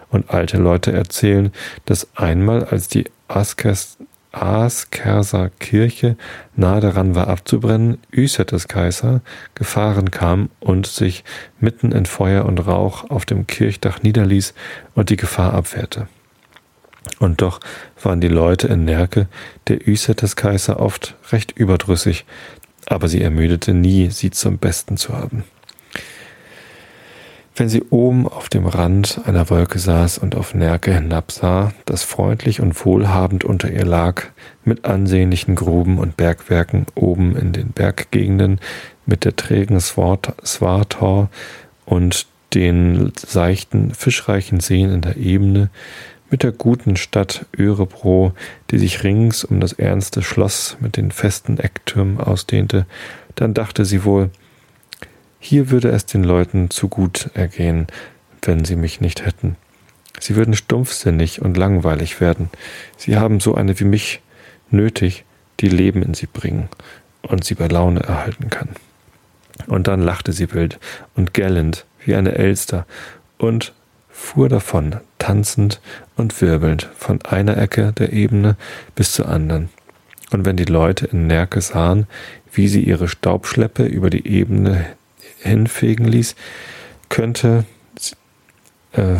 Und 0.10 0.30
alte 0.30 0.58
Leute 0.58 0.92
erzählen, 0.92 1.52
dass 1.86 2.16
einmal, 2.16 2.64
als 2.64 2.88
die 2.88 3.06
Askers 3.28 3.98
Askerser 4.36 5.50
Kirche 5.60 6.18
nahe 6.56 6.82
daran 6.82 7.16
war 7.16 7.28
abzubrennen, 7.28 7.98
Üsetes 8.12 8.68
Kaiser 8.68 9.22
gefahren 9.56 10.12
kam 10.12 10.50
und 10.60 10.88
sich 10.88 11.24
mitten 11.60 11.92
in 11.92 12.06
Feuer 12.06 12.46
und 12.46 12.60
Rauch 12.60 13.10
auf 13.10 13.26
dem 13.26 13.48
Kirchdach 13.48 14.02
niederließ 14.04 14.54
und 14.94 15.10
die 15.10 15.18
Gefahr 15.18 15.54
abwehrte. 15.54 16.08
Und 17.20 17.42
doch 17.42 17.60
waren 18.02 18.20
die 18.20 18.28
Leute 18.28 18.68
in 18.68 18.86
Nerke 18.86 19.28
der 19.68 19.88
Üsetes 19.88 20.36
Kaiser 20.36 20.80
oft 20.80 21.16
recht 21.32 21.52
überdrüssig, 21.52 22.26
aber 22.88 23.08
sie 23.08 23.22
ermüdete 23.22 23.74
nie, 23.74 24.10
sie 24.10 24.32
zum 24.32 24.58
Besten 24.58 24.98
zu 24.98 25.14
haben. 25.14 25.44
Wenn 27.56 27.70
sie 27.70 27.84
oben 27.90 28.28
auf 28.28 28.50
dem 28.50 28.66
Rand 28.66 29.22
einer 29.26 29.50
Wolke 29.50 29.80
saß 29.80 30.18
und 30.18 30.36
auf 30.36 30.54
Nerke 30.54 30.94
hinabsah, 30.94 31.72
das 31.86 32.04
freundlich 32.04 32.60
und 32.60 32.86
wohlhabend 32.86 33.46
unter 33.46 33.72
ihr 33.72 33.86
lag, 33.86 34.24
mit 34.66 34.84
ansehnlichen 34.84 35.56
Gruben 35.56 35.98
und 35.98 36.18
Bergwerken 36.18 36.86
oben 36.96 37.36
in 37.38 37.54
den 37.54 37.70
Berggegenden, 37.70 38.60
mit 39.06 39.24
der 39.24 39.38
trägen 39.38 39.80
Swartor 39.80 41.30
und 41.86 42.28
den 42.54 43.14
seichten, 43.16 43.94
fischreichen 43.94 44.60
Seen 44.60 44.92
in 44.92 45.02
der 45.02 45.16
Ebene, 45.16 45.70
mit 46.30 46.44
der 46.44 46.52
guten 46.52 46.98
Stadt 46.98 47.46
Örebro, 47.58 48.34
die 48.72 48.80
sich 48.80 49.04
rings 49.04 49.46
um 49.46 49.62
das 49.62 49.74
ernste 49.74 50.22
Schloss 50.22 50.76
mit 50.82 50.98
den 50.98 51.12
festen 51.12 51.58
Ecktürmen 51.58 52.20
ausdehnte, 52.20 52.86
dann 53.36 53.54
dachte 53.54 53.86
sie 53.86 54.04
wohl, 54.04 54.30
hier 55.46 55.70
würde 55.70 55.90
es 55.90 56.08
den 56.08 56.24
Leuten 56.24 56.72
zu 56.72 56.90
gut 56.90 57.30
ergehen, 57.36 57.86
wenn 58.42 58.66
sie 58.66 58.76
mich 58.76 59.00
nicht 59.00 59.26
hätten. 59.26 59.58
Sie 60.20 60.36
würden 60.36 60.56
stumpfsinnig 60.56 61.40
und 61.42 61.56
langweilig 61.56 62.20
werden. 62.20 62.50
Sie 62.98 63.18
haben 63.18 63.40
so 63.40 63.54
eine 63.54 63.80
wie 63.80 63.84
mich 63.84 64.22
nötig, 64.72 65.24
die 65.60 65.70
Leben 65.70 66.02
in 66.02 66.16
sie 66.16 66.26
bringen 66.26 66.68
und 67.22 67.44
sie 67.44 67.54
bei 67.54 67.68
Laune 67.68 68.02
erhalten 68.02 68.50
kann. 68.50 68.70
Und 69.68 69.88
dann 69.88 70.02
lachte 70.02 70.34
sie 70.34 70.52
wild 70.52 70.80
und 71.16 71.36
gellend 71.36 71.86
wie 72.04 72.16
eine 72.16 72.34
Elster 72.34 72.88
und 73.38 73.74
fuhr 74.10 74.50
davon, 74.50 74.98
tanzend 75.20 75.80
und 76.16 76.42
wirbelnd 76.42 76.90
von 76.98 77.22
einer 77.22 77.58
Ecke 77.58 77.94
der 77.94 78.14
Ebene 78.14 78.58
bis 78.96 79.14
zur 79.14 79.30
anderen. 79.30 79.70
Und 80.32 80.44
wenn 80.44 80.58
die 80.58 80.66
Leute 80.66 81.06
in 81.06 81.28
Nerke 81.28 81.62
sahen, 81.62 82.08
wie 82.52 82.68
sie 82.68 82.82
ihre 82.82 83.08
Staubschleppe 83.08 83.86
über 83.86 84.10
die 84.10 84.28
Ebene 84.28 84.88
hinfegen 85.46 86.06
ließ, 86.06 86.36
könnte, 87.10 87.66
äh, 88.94 89.18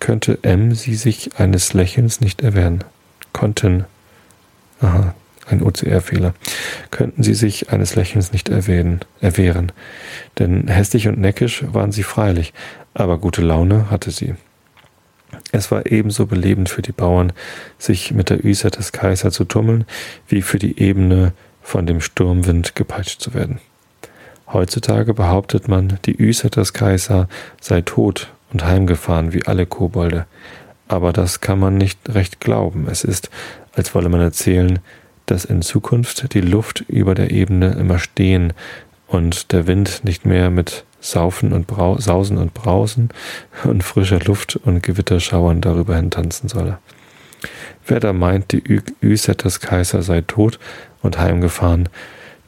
könnte 0.00 0.38
M 0.42 0.74
sie 0.74 0.94
sich 0.94 1.38
eines 1.38 1.72
Lächelns 1.72 2.20
nicht 2.20 2.42
erwehren. 2.42 2.84
Konnten, 3.32 3.84
aha, 4.80 5.14
ein 5.46 5.62
OCR-Fehler, 5.62 6.34
könnten 6.90 7.22
sie 7.22 7.34
sich 7.34 7.70
eines 7.70 7.94
Lächelns 7.94 8.32
nicht 8.32 8.48
erwähnen, 8.48 9.00
erwehren. 9.20 9.72
Denn 10.38 10.68
hässlich 10.68 11.08
und 11.08 11.18
neckisch 11.18 11.64
waren 11.72 11.92
sie 11.92 12.02
freilich, 12.02 12.52
aber 12.94 13.18
gute 13.18 13.42
Laune 13.42 13.90
hatte 13.90 14.10
sie. 14.10 14.34
Es 15.52 15.70
war 15.70 15.86
ebenso 15.86 16.26
belebend 16.26 16.68
für 16.68 16.82
die 16.82 16.92
Bauern, 16.92 17.32
sich 17.78 18.12
mit 18.12 18.30
der 18.30 18.44
Üser 18.44 18.70
des 18.70 18.92
Kaiser 18.92 19.30
zu 19.30 19.44
tummeln, 19.44 19.84
wie 20.28 20.42
für 20.42 20.58
die 20.58 20.80
Ebene 20.80 21.32
von 21.62 21.86
dem 21.86 22.00
Sturmwind 22.00 22.74
gepeitscht 22.74 23.20
zu 23.20 23.34
werden. 23.34 23.58
Heutzutage 24.52 25.14
behauptet 25.14 25.68
man, 25.68 25.98
die 26.04 26.20
Yseters 26.20 26.72
Kaiser 26.72 27.28
sei 27.60 27.80
tot 27.80 28.32
und 28.52 28.64
heimgefahren 28.64 29.32
wie 29.32 29.46
alle 29.46 29.66
Kobolde. 29.66 30.26
Aber 30.86 31.12
das 31.12 31.40
kann 31.40 31.58
man 31.58 31.76
nicht 31.76 31.98
recht 32.14 32.40
glauben. 32.40 32.86
Es 32.90 33.04
ist, 33.04 33.30
als 33.74 33.94
wolle 33.94 34.08
man 34.08 34.20
erzählen, 34.20 34.80
dass 35.26 35.44
in 35.44 35.62
Zukunft 35.62 36.34
die 36.34 36.40
Luft 36.42 36.84
über 36.88 37.14
der 37.14 37.30
Ebene 37.30 37.72
immer 37.72 37.98
stehen 37.98 38.52
und 39.06 39.52
der 39.52 39.66
Wind 39.66 40.02
nicht 40.04 40.26
mehr 40.26 40.50
mit 40.50 40.84
Saufen 41.00 41.52
und 41.52 41.66
Brau 41.66 41.98
Sausen 41.98 42.38
und 42.38 42.54
Brausen 42.54 43.10
und 43.64 43.84
frischer 43.84 44.20
Luft 44.20 44.56
und 44.56 44.82
Gewitterschauern 44.82 45.60
darüber 45.60 45.96
hin 45.96 46.10
tanzen 46.10 46.48
solle. 46.48 46.78
Wer 47.86 48.00
da 48.00 48.12
meint, 48.12 48.52
die 48.52 48.82
Yseters 49.02 49.60
Kaiser 49.60 50.02
sei 50.02 50.22
tot 50.22 50.58
und 51.02 51.18
heimgefahren, 51.18 51.88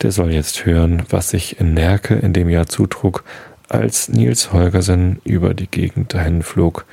der 0.03 0.13
soll 0.13 0.33
jetzt 0.33 0.67
hören, 0.67 1.05
was 1.09 1.31
sich 1.31 1.61
in 1.61 1.75
Nerke 1.75 2.15
in 2.15 2.33
dem 2.33 2.49
Jahr 2.49 2.67
zutrug, 2.67 3.25
als 3.69 4.09
Nils 4.09 4.53
Holgersen 4.53 5.21
über 5.25 5.55
die 5.55 5.67
Gegend 5.67 6.15
dahin 6.15 6.43
flog. 6.43 6.85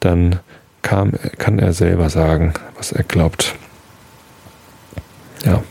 Dann 0.00 0.40
kam, 0.82 1.12
kann 1.38 1.58
er 1.58 1.72
selber 1.72 2.10
sagen, 2.10 2.54
was 2.76 2.92
er 2.92 3.04
glaubt. 3.04 3.54
Ja, 5.44 5.62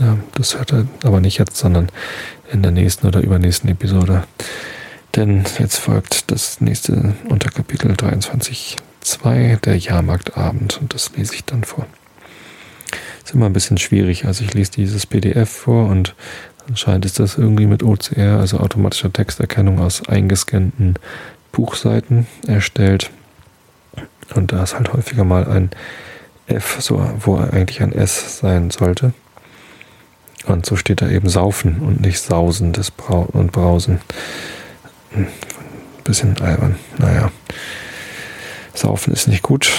ja 0.00 0.18
das 0.34 0.56
hört 0.56 0.72
er 0.72 0.86
aber 1.04 1.20
nicht 1.20 1.38
jetzt, 1.38 1.56
sondern 1.56 1.88
in 2.50 2.62
der 2.62 2.72
nächsten 2.72 3.06
oder 3.06 3.20
übernächsten 3.20 3.70
Episode. 3.70 4.24
Denn 5.16 5.44
jetzt 5.58 5.78
folgt 5.78 6.30
das 6.30 6.60
nächste 6.60 7.14
Unterkapitel 7.28 7.92
23.2, 7.92 9.56
der 9.60 9.76
Jahrmarktabend, 9.76 10.80
und 10.80 10.94
das 10.94 11.10
lese 11.16 11.34
ich 11.34 11.44
dann 11.44 11.64
vor 11.64 11.86
ist 13.28 13.34
immer 13.34 13.46
ein 13.46 13.52
bisschen 13.52 13.76
schwierig. 13.76 14.24
Also 14.24 14.42
ich 14.42 14.54
lese 14.54 14.72
dieses 14.72 15.04
PDF 15.04 15.50
vor 15.50 15.86
und 15.88 16.14
anscheinend 16.66 17.04
ist 17.04 17.18
das 17.18 17.36
irgendwie 17.36 17.66
mit 17.66 17.82
OCR, 17.82 18.38
also 18.38 18.58
automatischer 18.58 19.12
Texterkennung 19.12 19.80
aus 19.80 20.08
eingescannten 20.08 20.94
Buchseiten 21.52 22.26
erstellt. 22.46 23.10
Und 24.34 24.52
da 24.52 24.62
ist 24.62 24.76
halt 24.76 24.94
häufiger 24.94 25.24
mal 25.24 25.46
ein 25.46 25.70
F, 26.46 26.78
so, 26.80 27.06
wo 27.20 27.36
eigentlich 27.36 27.82
ein 27.82 27.92
S 27.92 28.38
sein 28.38 28.70
sollte. 28.70 29.12
Und 30.46 30.64
so 30.64 30.76
steht 30.76 31.02
da 31.02 31.10
eben 31.10 31.28
Saufen 31.28 31.80
und 31.80 32.00
nicht 32.00 32.20
Sausen 32.20 32.72
Brau 32.96 33.28
und 33.30 33.52
Brausen. 33.52 34.00
Ein 35.14 35.26
bisschen 36.02 36.40
albern. 36.40 36.76
Naja. 36.96 37.30
Saufen 38.72 39.12
ist 39.12 39.28
nicht 39.28 39.42
gut, 39.42 39.70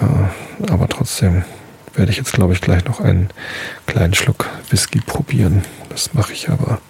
äh, 0.00 0.70
aber 0.70 0.88
trotzdem 0.88 1.44
werde 1.94 2.10
ich 2.10 2.18
jetzt, 2.18 2.32
glaube 2.32 2.52
ich, 2.52 2.60
gleich 2.60 2.84
noch 2.84 3.00
einen 3.00 3.28
kleinen 3.86 4.14
Schluck 4.14 4.48
Whisky 4.70 5.00
probieren. 5.00 5.62
Das 5.88 6.14
mache 6.14 6.32
ich 6.32 6.48
aber 6.48 6.80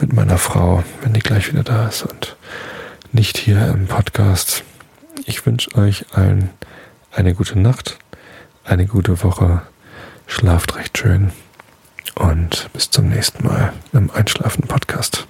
mit 0.00 0.12
meiner 0.12 0.38
Frau, 0.38 0.82
wenn 1.02 1.12
die 1.12 1.20
gleich 1.20 1.52
wieder 1.52 1.62
da 1.62 1.88
ist 1.88 2.02
und 2.02 2.36
nicht 3.12 3.38
hier 3.38 3.68
im 3.68 3.86
Podcast. 3.86 4.64
Ich 5.24 5.44
wünsche 5.46 5.74
euch 5.76 6.06
allen 6.12 6.50
eine 7.12 7.34
gute 7.34 7.58
Nacht, 7.58 7.98
eine 8.64 8.86
gute 8.86 9.22
Woche. 9.22 9.62
Schlaft 10.26 10.76
recht 10.76 10.98
schön 10.98 11.30
und 12.14 12.68
bis 12.72 12.90
zum 12.90 13.08
nächsten 13.08 13.46
Mal 13.46 13.72
im 13.92 14.10
Einschlafen 14.10 14.66
Podcast. 14.66 15.26